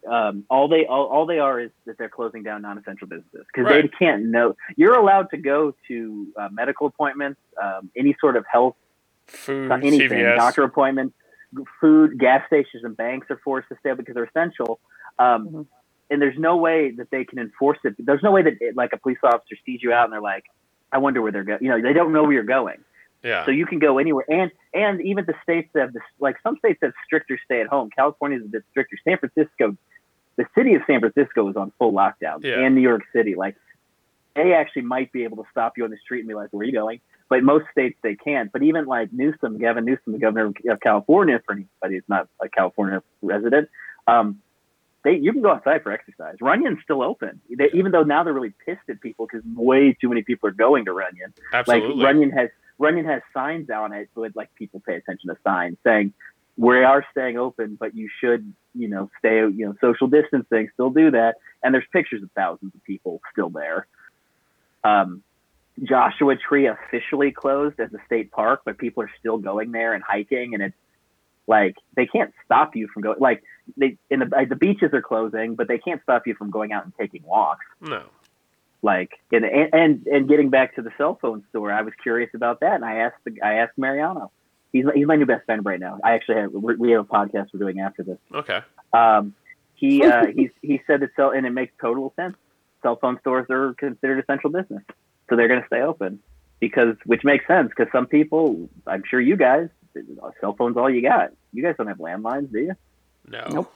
[0.08, 3.68] Um, all they all, all they are is that they're closing down non-essential businesses because
[3.68, 4.54] they can't know.
[4.76, 8.76] You're allowed to go to uh, medical appointments, um, any sort of health
[9.26, 10.36] Food, anything, CVS.
[10.36, 11.14] doctor appointments,
[11.80, 14.80] food, gas stations, and banks are forced to stay open because they're essential.
[15.18, 15.66] Um, Mhm.
[16.12, 17.94] And there's no way that they can enforce it.
[17.98, 20.44] There's no way that it, like a police officer sees you out and they're like,
[20.90, 22.78] "I wonder where they're going." You know, they don't know where you're going,
[23.22, 23.44] yeah.
[23.44, 24.24] so you can go anywhere.
[24.28, 27.68] And and even the states that have this, like some states have stricter stay at
[27.68, 27.90] home.
[27.94, 28.96] California is a bit stricter.
[29.04, 29.76] San Francisco,
[30.34, 32.58] the city of San Francisco is on full lockdown, Yeah.
[32.58, 33.36] and New York City.
[33.36, 33.54] Like
[34.34, 36.62] they actually might be able to stop you on the street and be like, "Where
[36.62, 37.00] are you going?"
[37.30, 38.52] But most states they can't.
[38.52, 42.48] But even like Newsom, Gavin Newsom, the governor of California, for anybody who's not a
[42.48, 43.70] California resident,
[44.06, 44.40] um,
[45.04, 46.36] they you can go outside for exercise.
[46.40, 50.08] Runyon's still open, they, even though now they're really pissed at people because way too
[50.08, 51.32] many people are going to Runyon.
[51.52, 51.94] Absolutely.
[51.96, 55.36] Like Runyon has Runyon has signs on it, so it like people pay attention to
[55.44, 56.12] signs saying
[56.56, 60.90] we are staying open, but you should you know stay you know social distancing, still
[60.90, 61.36] do that.
[61.62, 63.86] And there's pictures of thousands of people still there.
[64.82, 65.22] Um,
[65.82, 70.02] Joshua Tree officially closed as a state park, but people are still going there and
[70.02, 70.76] hiking, and it's
[71.46, 73.18] like they can't stop you from going.
[73.18, 73.42] Like
[73.76, 76.72] they in the like, the beaches are closing, but they can't stop you from going
[76.72, 78.02] out and taking walks no.
[78.82, 82.60] like and and and getting back to the cell phone store i was curious about
[82.60, 84.30] that and i asked the, i asked mariano
[84.72, 87.08] he's he's my new best friend right now i actually have we we have a
[87.08, 88.60] podcast we're doing after this Okay.
[88.92, 89.34] um
[89.74, 92.36] he uh he he said that cell and it makes total sense
[92.82, 94.82] cell phone stores are considered essential business
[95.30, 96.18] so they're going to stay open
[96.58, 99.68] because which makes sense because some people i'm sure you guys
[100.40, 102.74] cell phone's all you got you guys don't have landlines do you
[103.26, 103.46] No.
[103.50, 103.72] Nope.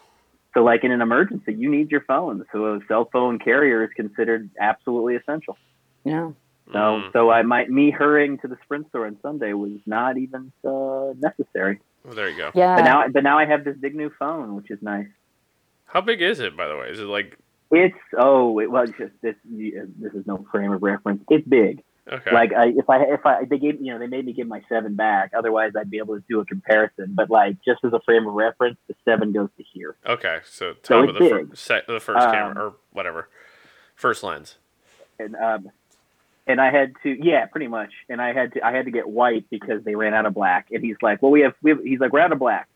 [0.53, 3.91] so like in an emergency you need your phone so a cell phone carrier is
[3.97, 5.57] considered absolutely essential
[6.05, 6.33] Yeah.
[6.73, 7.13] so, Mm.
[7.13, 11.13] so I might me hurrying to the Sprint store on Sunday was not even uh,
[11.19, 11.79] necessary.
[12.05, 12.51] Well, there you go.
[12.55, 12.77] Yeah.
[12.77, 15.09] But now, but now I have this big new phone, which is nice.
[15.87, 16.89] How big is it, by the way?
[16.89, 17.37] Is it like
[17.75, 19.35] It's oh, it was just this.
[19.45, 21.23] This is no frame of reference.
[21.31, 21.83] It's big.
[22.11, 22.33] okay?
[22.33, 24.63] Like I, if I, if I, they gave, you know, they made me give my
[24.69, 25.33] seven back.
[25.37, 27.15] Otherwise, I'd be able to do a comparison.
[27.15, 29.97] But like, just as a frame of reference, the seven goes to here.
[30.07, 31.57] okay, so So top of it's the, fir- big.
[31.57, 33.29] se- the first Um, camera or whatever,
[33.97, 34.57] first lens.
[35.19, 35.71] and um,
[36.47, 37.91] and I had to, yeah, pretty much.
[38.11, 40.67] And I had to, I had to get white because they ran out of black.
[40.73, 42.69] And he's like, well, we have, we have he's like, we're out of black.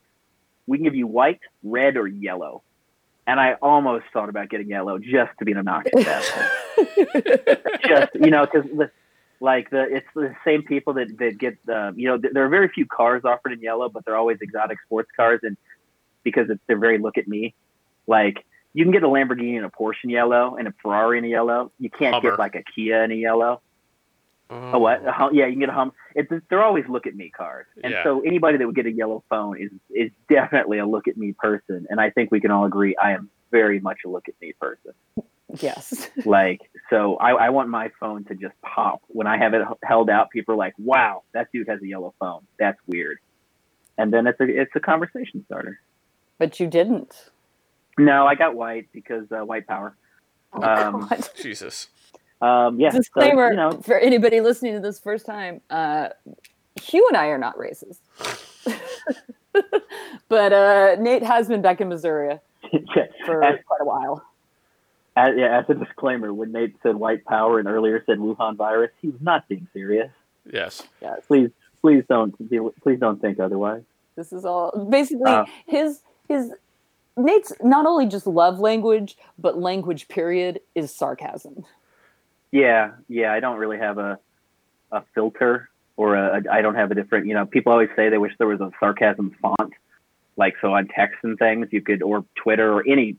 [0.66, 2.62] We can give you white, red, or yellow.
[3.28, 6.44] And I almost thought about getting yellow just to be an obnoxious asshole.
[7.86, 8.64] just you know, because
[9.40, 12.48] like the it's the same people that that get uh, you know th- there are
[12.48, 15.56] very few cars offered in yellow, but they're always exotic sports cars, and
[16.24, 17.54] because it's, they're very look at me,
[18.06, 18.44] like.
[18.74, 21.28] You can get a Lamborghini in a Porsche in yellow and a Ferrari in a
[21.28, 21.72] yellow.
[21.80, 22.30] You can't Hummer.
[22.30, 23.62] get like a Kia in a yellow.
[24.50, 25.06] Oh, A what?
[25.06, 25.92] A hum, yeah, you can get a hum.
[26.14, 28.02] It's they're always look at me cars, and Yeah.
[28.02, 31.34] so anybody that would get a yellow phone is is definitely a look at me
[31.38, 34.34] person, and I think we can all agree I am very much a look at
[34.40, 34.92] me person.
[35.60, 36.08] yes.
[36.24, 39.76] Like, so I, I want my phone to just pop when I have it h-
[39.84, 40.30] held out.
[40.30, 42.42] People are like, "Wow, that dude has a yellow phone.
[42.58, 43.18] That's weird,"
[43.98, 45.78] and then it's a it's a conversation starter.
[46.38, 47.14] But you didn't.
[47.98, 49.94] No, I got white because uh, white power.
[50.52, 51.88] Oh, Um, Jesus.
[52.40, 56.10] Um, yeah, so, Disclaimer you know, for anybody listening to this first time: uh,
[56.80, 57.98] Hugh and I are not racist,
[60.28, 62.38] but uh, Nate has been back in Missouri
[63.26, 64.24] for As- quite a while.
[65.16, 68.90] as, yeah, as a disclaimer, when Nate said white power and earlier said Wuhan virus,
[69.00, 70.10] he was not being serious.
[70.50, 70.82] Yes.
[71.02, 71.50] Yes, Please,
[71.82, 72.32] please don't,
[72.82, 73.82] please don't think otherwise.
[74.16, 76.52] this is all basically Uh, his his
[77.16, 81.64] Nate's not only just love language, but language period is sarcasm.
[82.50, 83.32] Yeah, yeah.
[83.32, 84.18] I don't really have a
[84.90, 87.26] a filter or a, I don't have a different.
[87.26, 89.74] You know, people always say they wish there was a sarcasm font,
[90.36, 93.16] like so on text and things you could or Twitter or any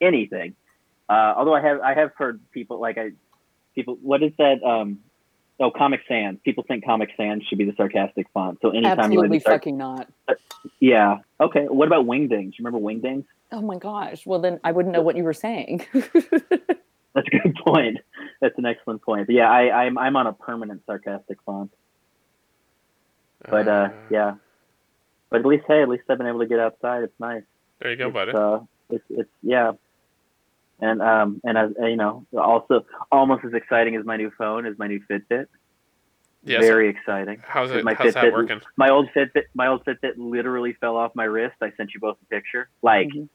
[0.00, 0.54] anything.
[1.08, 3.12] Uh, although I have I have heard people like I
[3.74, 4.62] people what is that?
[4.62, 5.00] Um,
[5.58, 6.38] oh, Comic Sans.
[6.44, 8.58] People think Comic Sans should be the sarcastic font.
[8.62, 10.08] So anytime you Absolutely to start, fucking not.
[10.80, 11.18] yeah.
[11.40, 11.64] Okay.
[11.64, 12.52] What about Wingdings?
[12.58, 13.24] You remember Wingdings?
[13.50, 14.26] Oh my gosh.
[14.26, 15.86] Well, then I wouldn't know what you were saying.
[15.92, 17.98] That's a good point.
[18.42, 19.26] That's an excellent point.
[19.28, 21.70] But yeah, I, I'm I'm on a permanent sarcastic font.
[23.48, 24.34] But uh, yeah.
[25.30, 27.04] But at least hey, at least I've been able to get outside.
[27.04, 27.44] It's nice.
[27.80, 28.32] There you go, it's, buddy.
[28.32, 28.58] Uh,
[28.90, 29.72] it's it's yeah.
[30.80, 34.76] And um and as you know, also almost as exciting as my new phone is
[34.78, 35.46] my new Fitbit.
[36.44, 36.60] yes.
[36.60, 37.40] Very exciting.
[37.46, 37.84] how's it?
[37.84, 38.60] my How's that Fitbit- working?
[38.76, 41.54] My old Fitbit, my old Fitbit literally fell off my wrist.
[41.62, 42.68] I sent you both a picture.
[42.82, 43.28] Like, Mhm.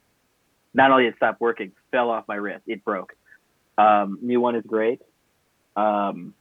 [0.73, 2.63] not only it stopped working, fell off my wrist.
[2.67, 3.13] It broke.
[3.77, 5.01] Um, new one is great.
[5.75, 6.33] Um,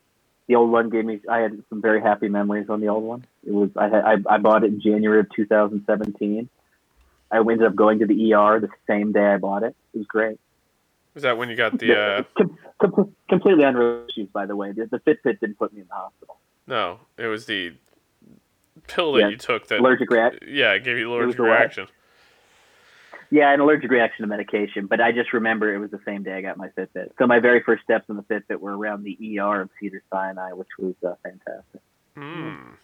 [0.48, 1.20] the old one gave me.
[1.28, 3.26] I had some very happy memories on the old one.
[3.44, 3.70] It was.
[3.76, 4.04] I had.
[4.04, 6.48] I, I bought it in January of 2017.
[7.30, 9.74] I ended up going to the ER the same day I bought it.
[9.92, 10.38] It was great.
[11.16, 11.98] Is that when you got the?
[11.98, 14.72] uh Com- com- completely unrelated issues, by the way.
[14.72, 16.38] The, the Fitbit didn't put me in the hospital.
[16.66, 17.72] No, it was the
[18.86, 19.80] pill that you took that.
[19.80, 20.44] Allergic react.
[20.46, 21.88] Yeah, it gave you was allergic reaction.
[23.30, 26.34] Yeah, an allergic reaction to medication, but I just remember it was the same day
[26.34, 27.10] I got my Fitbit.
[27.18, 30.52] So my very first steps in the Fitbit were around the ER of Cedar Sinai,
[30.52, 31.80] which was uh, fantastic.
[32.14, 32.74] Hmm.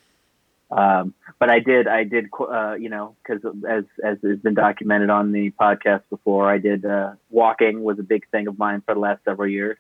[0.73, 5.11] Um, but I did, I did, uh, you know, because as as has been documented
[5.11, 8.95] on the podcast before, I did uh, walking was a big thing of mine for
[8.95, 9.77] the last several years,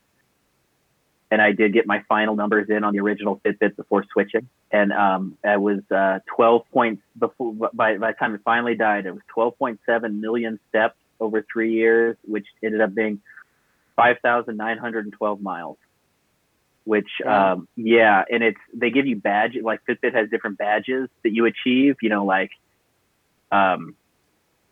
[1.32, 4.92] and I did get my final numbers in on the original Fitbit before switching, and
[4.92, 9.12] um, I was uh, 12 points before by by the time it finally died, it
[9.12, 13.22] was 12.7 million steps over three years, which ended up being
[13.96, 15.78] 5,912 miles
[16.84, 17.52] which Wow.
[17.52, 19.62] um yeah and it's they give you badges.
[19.62, 22.50] like fitbit has different badges that you achieve you know like
[23.52, 23.94] um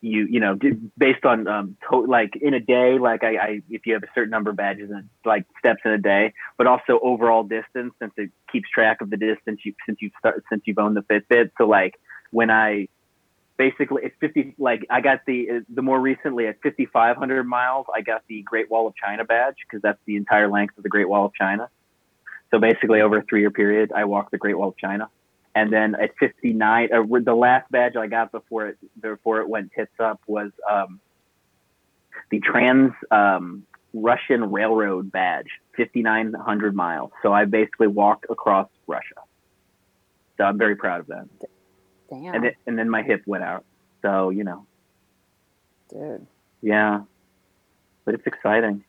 [0.01, 0.57] you you know
[0.97, 4.09] based on um to- like in a day like I, I if you have a
[4.15, 8.11] certain number of badges and like steps in a day but also overall distance since
[8.17, 11.51] it keeps track of the distance you since you've start, since you've owned the fitbit.
[11.57, 11.99] So like
[12.31, 12.87] when i
[13.57, 18.01] basically it's 50 like i got the uh, the more recently at 5500 miles i
[18.01, 21.07] got the great wall of china badge because that's the entire length of the great
[21.07, 21.69] wall of china.
[22.51, 25.09] So basically, over a three-year period, I walked the Great Wall of China,
[25.53, 29.71] and then at 59, uh, the last badge I got before it before it went
[29.75, 30.99] tits up was um,
[32.29, 37.11] the Trans um, Russian Railroad badge, 5,900 miles.
[37.21, 39.15] So I basically walked across Russia.
[40.37, 41.27] So I'm very proud of that.
[42.09, 43.65] Damn, And then, and then my hip went out.
[44.01, 44.65] So you know,
[45.89, 46.25] dude.
[46.61, 47.01] yeah,
[48.05, 48.83] but it's exciting.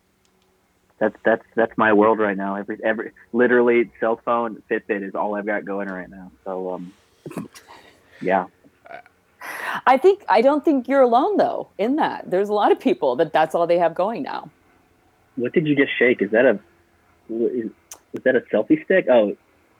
[1.03, 2.55] That's that's that's my world right now.
[2.55, 6.30] Every every literally cell phone, Fitbit is all I've got going right now.
[6.44, 6.92] So um,
[8.20, 8.46] yeah.
[9.84, 12.30] I think I don't think you're alone though in that.
[12.30, 14.48] There's a lot of people that that's all they have going now.
[15.34, 16.22] What did you just shake?
[16.22, 16.61] Is that a
[17.28, 17.70] is,
[18.12, 19.07] is that a selfie stick?
[19.11, 19.36] Oh,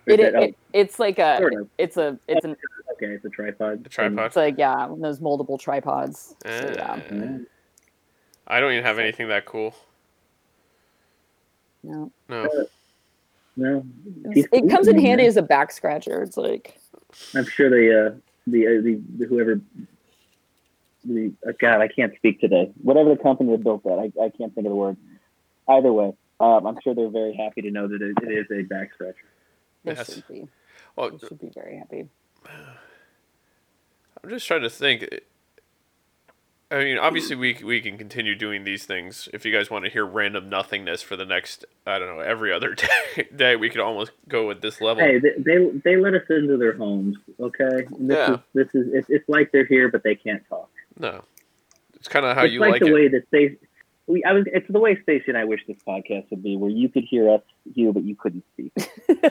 [0.07, 1.68] It, that- oh, it, it's like a Sort of.
[1.79, 2.57] it's a it's an
[2.95, 3.85] okay, it's a tripod.
[3.85, 4.27] The tripod.
[4.27, 6.35] it's like yeah one of those moldable tripods.
[6.43, 7.47] So, Eh, yeah, Mm.
[8.49, 9.73] I don't even have anything that cool.
[11.83, 12.11] No.
[12.28, 12.49] No.
[13.55, 13.85] No,
[14.35, 16.22] it comes in handy as a back scratcher.
[16.22, 16.78] It's like
[17.35, 19.61] I'm sure the uh, the, uh, the the whoever
[21.05, 22.70] the uh, God, I can't speak today.
[22.83, 24.97] Whatever the company that built that, I, I can't think of the word.
[25.68, 28.62] Either way, um, I'm sure they're very happy to know that it, it is a
[28.62, 29.16] back scratcher.
[29.85, 30.14] they Yes.
[30.14, 30.49] should be.
[30.97, 32.09] Well, They should be very happy.
[34.24, 35.07] I'm just trying to think.
[36.73, 39.29] I mean, obviously, we we can continue doing these things.
[39.33, 42.53] If you guys want to hear random nothingness for the next, I don't know, every
[42.53, 42.75] other
[43.16, 45.03] day, day we could almost go with this level.
[45.05, 47.18] Hey, they, they they let us into their homes.
[47.39, 48.33] Okay, this Yeah.
[48.35, 50.70] is this is it's, it's like they're here, but they can't talk.
[50.99, 51.23] No,
[51.95, 52.93] it's kind of how it's you like, like the it.
[52.95, 53.57] way that they.
[54.07, 54.45] We, I was.
[54.47, 57.31] It's the way Stacey and I wish this podcast would be, where you could hear
[57.31, 57.43] us,
[57.75, 58.73] you, but you couldn't speak.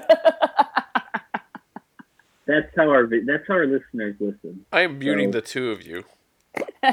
[2.47, 4.65] That's how our that's how our listeners listen.
[4.73, 6.03] I am muting So- the two of you,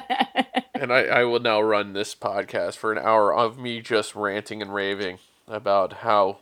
[0.74, 4.62] and I, I will now run this podcast for an hour of me just ranting
[4.62, 6.38] and raving about how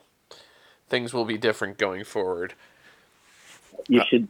[0.88, 2.54] things will be different going forward.
[3.88, 4.28] You Uh, should.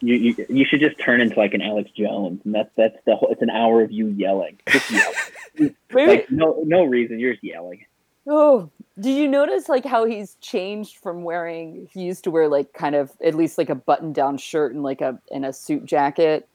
[0.00, 3.16] You, you, you should just turn into like an Alex Jones, and that's that's the
[3.16, 3.28] whole.
[3.30, 5.74] It's an hour of you yelling, just yelling.
[5.92, 7.18] Like no no reason.
[7.20, 7.86] You're just yelling.
[8.26, 8.68] Oh,
[8.98, 11.88] did you notice like how he's changed from wearing?
[11.92, 15.00] He used to wear like kind of at least like a button-down shirt and like
[15.00, 16.48] a and a suit jacket,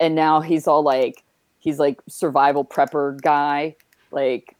[0.00, 1.22] and now he's all like
[1.58, 3.76] he's like survival prepper guy,
[4.10, 4.56] like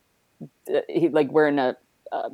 [0.72, 1.76] uh, he like wearing a,
[2.12, 2.30] a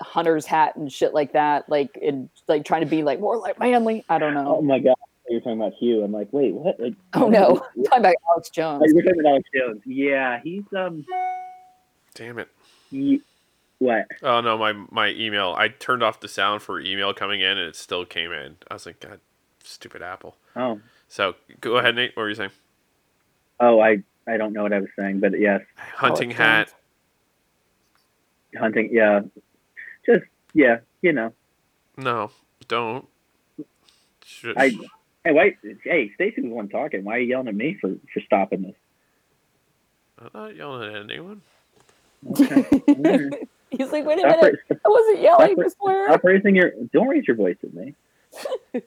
[0.00, 3.58] hunter's hat and shit like that, like and like trying to be like more like
[3.58, 4.04] manly.
[4.08, 4.96] I don't know Oh my god,
[5.28, 6.02] you're talking about Hugh.
[6.02, 6.78] I'm like, wait, what?
[6.80, 8.82] Like, Oh no, I'm talking about Alex Jones.
[8.84, 9.82] Oh, you're talking about Alex Jones.
[9.84, 11.04] Yeah, he's um.
[12.14, 12.48] Damn it.
[12.90, 13.22] He,
[13.78, 14.06] what?
[14.22, 15.54] Oh no, my my email.
[15.58, 18.56] I turned off the sound for email coming in, and it still came in.
[18.70, 19.20] I was like, God,
[19.62, 20.36] stupid Apple.
[20.56, 20.80] Oh,
[21.14, 22.10] So go ahead, Nate.
[22.16, 22.50] What were you saying?
[23.60, 25.60] oh, I I don't know what I was saying, but yes,
[25.94, 26.66] Hunting oh, Alex hat.
[28.52, 28.60] Jones.
[28.60, 28.88] hunting.
[28.90, 29.20] Yeah,
[30.04, 31.32] just yeah, you know.
[31.96, 32.32] No,
[32.66, 33.06] don't.
[34.24, 34.70] Should, I
[35.22, 37.04] hey, wait, hey, Stacey was the one talking.
[37.04, 38.74] Why are you yelling at me for for stopping this?
[40.18, 41.42] I'm not yelling at anyone.
[42.28, 42.64] Okay.
[43.70, 46.08] He's like, wait a Stop, minute, ra- I wasn't yelling, Stop ra- I swear.
[46.08, 46.72] stop raising your.
[46.92, 47.94] Don't raise your voice at me.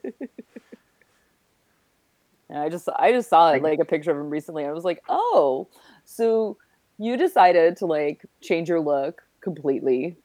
[2.50, 4.64] And I just I just saw Like- like a picture of him recently.
[4.64, 5.68] I was like, oh,
[6.04, 6.56] so
[6.98, 10.16] you decided to like change your look completely,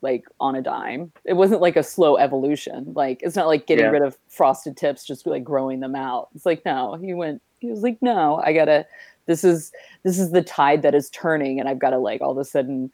[0.00, 1.12] like on a dime.
[1.24, 2.92] It wasn't like a slow evolution.
[2.94, 3.90] Like it's not like getting Yeah.
[3.90, 6.28] rid of frosted tips, just like growing them out.
[6.34, 7.42] It's like no, he went.
[7.60, 8.86] He was like, no, I gotta.
[9.26, 9.72] This is
[10.02, 12.44] this is the tide that is turning, and I've got to like all of a
[12.44, 12.90] sudden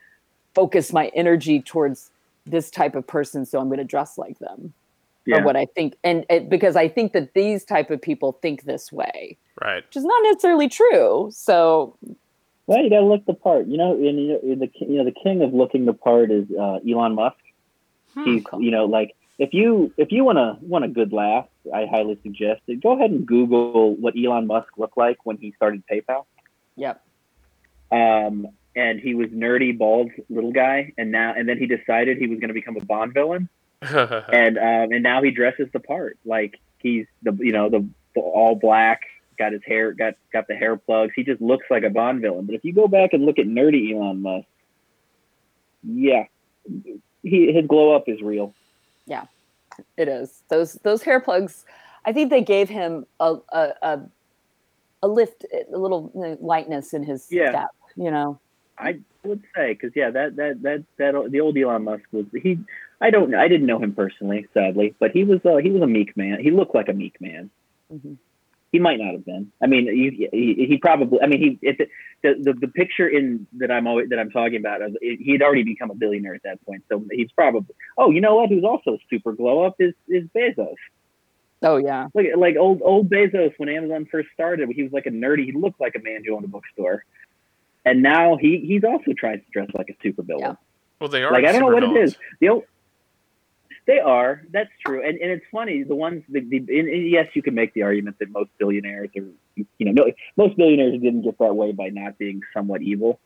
[0.54, 2.10] focus my energy towards
[2.44, 3.46] this type of person.
[3.46, 4.72] So I'm going to dress like them
[5.28, 5.40] Yeah.
[5.40, 8.64] or what I think, and it, because I think that these type of people think
[8.64, 9.84] this way, Right.
[9.84, 11.28] which is not necessarily true.
[11.32, 11.96] So
[12.66, 13.66] Well, you gotta look the part.
[13.66, 16.46] You know, and you know, the you know the king of looking the part is
[16.50, 17.36] uh, Elon Musk.
[18.24, 18.60] He's cool.
[18.62, 22.18] you know like if you if you want to want a good laugh, I highly
[22.22, 22.80] suggest it.
[22.82, 26.24] Go ahead and Google what Elon Musk looked like when he started PayPal.
[26.74, 27.00] yep,
[27.92, 32.26] Um, and he was nerdy, bald little guy, and now and then he decided he
[32.26, 33.48] was going to become a Bond villain,
[33.82, 36.18] and um, and now he dresses the part.
[36.24, 39.02] Like he's the you know the, the all black,
[39.38, 41.12] got his hair got got the hair plugs.
[41.14, 42.46] He just looks like a Bond villain.
[42.46, 44.46] But if you go back and look at nerdy Elon Musk,
[45.84, 46.24] yeah,
[47.22, 48.52] he his glow up is real.
[49.06, 49.24] Yeah,
[49.96, 51.64] it is those those hair plugs.
[52.04, 54.00] I think they gave him a a a,
[55.04, 56.10] a lift, a little
[56.40, 57.50] lightness in his Yeah.
[57.50, 57.68] step.
[57.96, 58.40] You know,
[58.78, 62.58] I would say because yeah, that that that that the old Elon Musk was he.
[63.00, 63.38] I don't know.
[63.40, 66.40] I didn't know him personally, sadly, but he was uh, he was a meek man.
[66.40, 67.50] He looked like a meek man.
[67.92, 68.16] Mhm.
[68.70, 69.50] He might not have been.
[69.62, 71.20] I mean, he, he, he probably.
[71.22, 71.88] I mean, he it,
[72.22, 74.82] the, the the picture in that I'm always that I'm talking about.
[74.82, 77.74] uh, He had already become a billionaire at that point, so he's probably.
[77.96, 78.50] Oh, you know what?
[78.50, 80.74] Who's also super glow up is is Bezos.
[81.62, 85.10] oh yeah, at- like old old Bezos when Amazon first started, he was like a
[85.10, 85.46] nerdy.
[85.46, 87.04] He looked like a man who owned a bookstore,
[87.90, 90.40] and now he he's also tries to dress like a supervillain.
[90.40, 90.54] Yeah.
[91.00, 91.32] well, they are.
[91.32, 92.04] Like I don't know what it supervillains.
[92.04, 92.16] is.
[92.40, 92.64] The old,
[93.86, 94.42] they are.
[94.50, 95.82] That's true, and and it's funny.
[95.82, 99.08] The ones the, the and, and yes, you can make the argument that most billionaires
[99.16, 99.24] are
[99.56, 103.18] you know no, most billionaires didn't get that way by not being somewhat evil.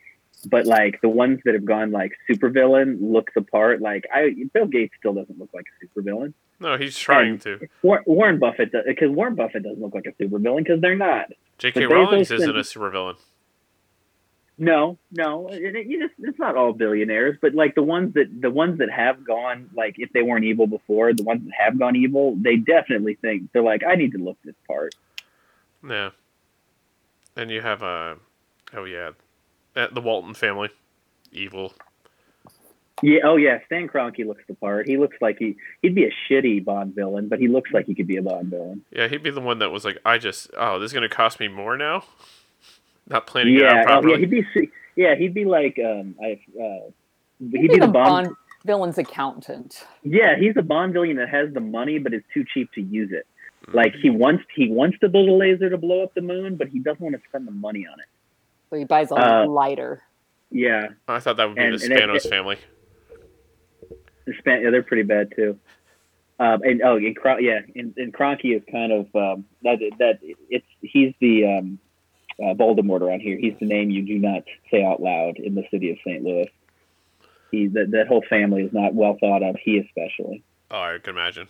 [0.46, 3.80] But like the ones that have gone like supervillain look the part.
[3.80, 6.32] Like I, Bill Gates still doesn't look like a supervillain.
[6.58, 7.68] No, he's trying And- to.
[7.82, 11.26] War, Warren Buffett, because Warren Buffett doesn't look like a supervillain because they're not.
[11.58, 11.86] J.K.
[11.86, 13.16] But Rowling isn't and- a supervillain.
[14.58, 18.50] No, no, it, it, just, it's not all billionaires, but like the ones that the
[18.50, 21.96] ones that have gone like if they weren't evil before, the ones that have gone
[21.96, 24.94] evil, they definitely think they're like, I need to look this part.
[25.88, 26.10] Yeah.
[27.34, 28.16] And you have uh
[28.74, 29.12] oh yeah,
[29.74, 30.68] uh, the Walton family,
[31.32, 31.72] evil.
[33.02, 34.86] Yeah, oh yeah, Stan Kroenke looks the part.
[34.86, 37.94] He looks like he he'd be a shitty Bond villain, but he looks like he
[37.94, 38.84] could be a Bond villain.
[38.92, 41.40] Yeah, he'd be the one that was like, I just oh, this is gonna cost
[41.40, 42.04] me more now.
[43.12, 44.46] Not planning it out Yeah, oh, yeah, he'd be
[44.96, 46.90] yeah, he'd be like um, I uh,
[47.38, 48.26] He'd he'd be the Bond.
[48.26, 49.84] Bond villain's accountant.
[50.02, 53.10] Yeah, he's a Bond villain that has the money, but is too cheap to use
[53.12, 53.26] it.
[53.66, 53.74] Mm.
[53.74, 56.68] Like he wants he wants to build a laser to blow up the moon, but
[56.68, 58.06] he doesn't want to spend the money on it.
[58.70, 60.02] So he buys a Uh, lighter.
[60.50, 62.58] Yeah, I thought that would be And- the Spanos it- family.
[64.26, 65.58] the Span- yeah, they're pretty bad too.
[66.38, 70.18] Um, and oh, and Cron- yeah, and, and Kroenke is kind of um, that that
[70.50, 71.78] it's he's the um,
[72.40, 73.36] uh, Voldemort around here.
[73.38, 76.22] He's the name you do not say out loud in the city of St.
[76.22, 76.48] Louis.
[77.50, 79.56] He that that whole family is not well thought of.
[79.62, 81.48] He especially, Oh, I can imagine.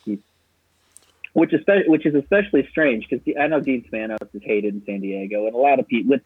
[1.32, 5.00] which is which is especially strange because I know Dean Spanos is hated in San
[5.00, 6.22] Diego, and a lot of people with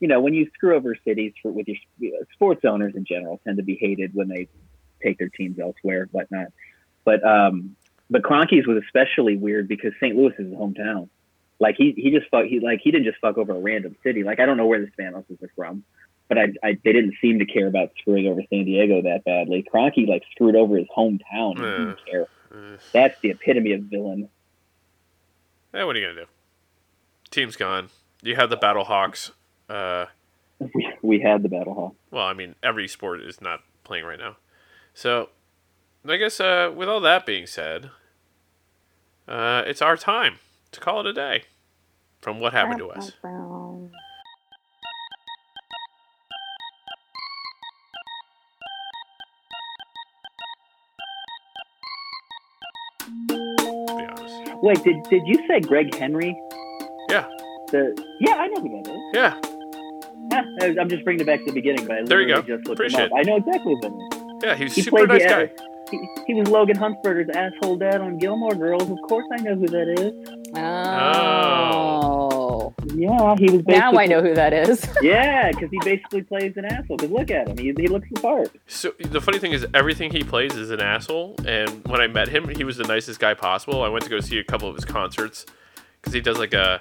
[0.00, 1.76] you know when you screw over cities for with your
[2.32, 4.48] sports owners in general tend to be hated when they
[5.02, 6.48] take their teams elsewhere, whatnot.
[7.04, 7.76] But um,
[8.10, 10.16] but Kroenke's was especially weird because St.
[10.16, 11.08] Louis is his hometown.
[11.60, 14.24] Like he he just fuck he like he didn't just fuck over a random city.
[14.24, 15.84] Like I don't know where the Spanoses are from,
[16.28, 19.62] but I, I they didn't seem to care about screwing over San Diego that badly.
[19.72, 21.56] Kroenke like screwed over his hometown.
[21.56, 22.26] He didn't care.
[22.92, 24.28] That's the epitome of villain.
[25.74, 26.26] eh, what are you gonna do?
[27.30, 27.90] Team's gone.
[28.22, 29.30] You have the BattleHawks.
[29.68, 30.06] Uh,
[30.58, 31.94] We, we had the battle hall.
[32.10, 34.36] well, I mean, every sport is not playing right now.
[34.94, 35.28] So,
[36.06, 37.90] I guess uh, with all that being said,
[39.28, 40.38] uh, it's our time
[40.72, 41.42] to call it a day
[42.20, 43.12] from what happened to us.
[53.28, 54.62] To be honest.
[54.62, 56.36] Wait, did did you say Greg Henry?
[57.08, 57.26] Yeah.
[57.72, 59.00] The yeah, I know who that is.
[59.14, 59.40] Yeah.
[60.32, 62.42] Yeah, I'm just bringing it back to the beginning, but I There you go.
[62.42, 63.18] just looked Appreciate him up.
[63.18, 64.44] I know exactly who that is.
[64.44, 65.50] Yeah, he's He super nice the guy.
[65.90, 68.88] He, he was Logan Huntzberger's asshole dad on Gilmore Girls.
[68.88, 70.30] Of course, I know who that is.
[70.56, 72.74] Oh.
[72.94, 73.64] Yeah, he was.
[73.66, 74.86] Now I know who that is.
[75.02, 76.98] Yeah, because he basically plays an asshole.
[76.98, 78.50] Because look at him, he, he looks the part.
[78.66, 81.36] So the funny thing is, everything he plays is an asshole.
[81.46, 83.82] And when I met him, he was the nicest guy possible.
[83.82, 85.46] I went to go see a couple of his concerts
[86.00, 86.80] because he does like a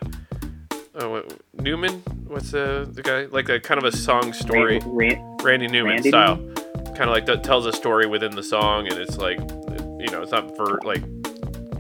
[0.96, 2.02] oh, what- Newman.
[2.28, 5.94] What's the the guy like a kind of a song story, Ran- ran- Randy Newman
[5.94, 6.36] Randy style.
[7.00, 10.22] Kind of like that tells a story within the song, and it's like you know,
[10.22, 11.02] it's not for like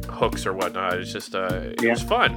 [0.06, 0.94] hooks or whatnot.
[0.98, 1.90] It's just uh, it Yeah.
[1.90, 2.36] was fun.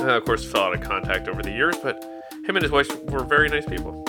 [0.00, 2.02] And of course, fell out of contact over the years, but
[2.48, 4.04] him and his wife were very nice people.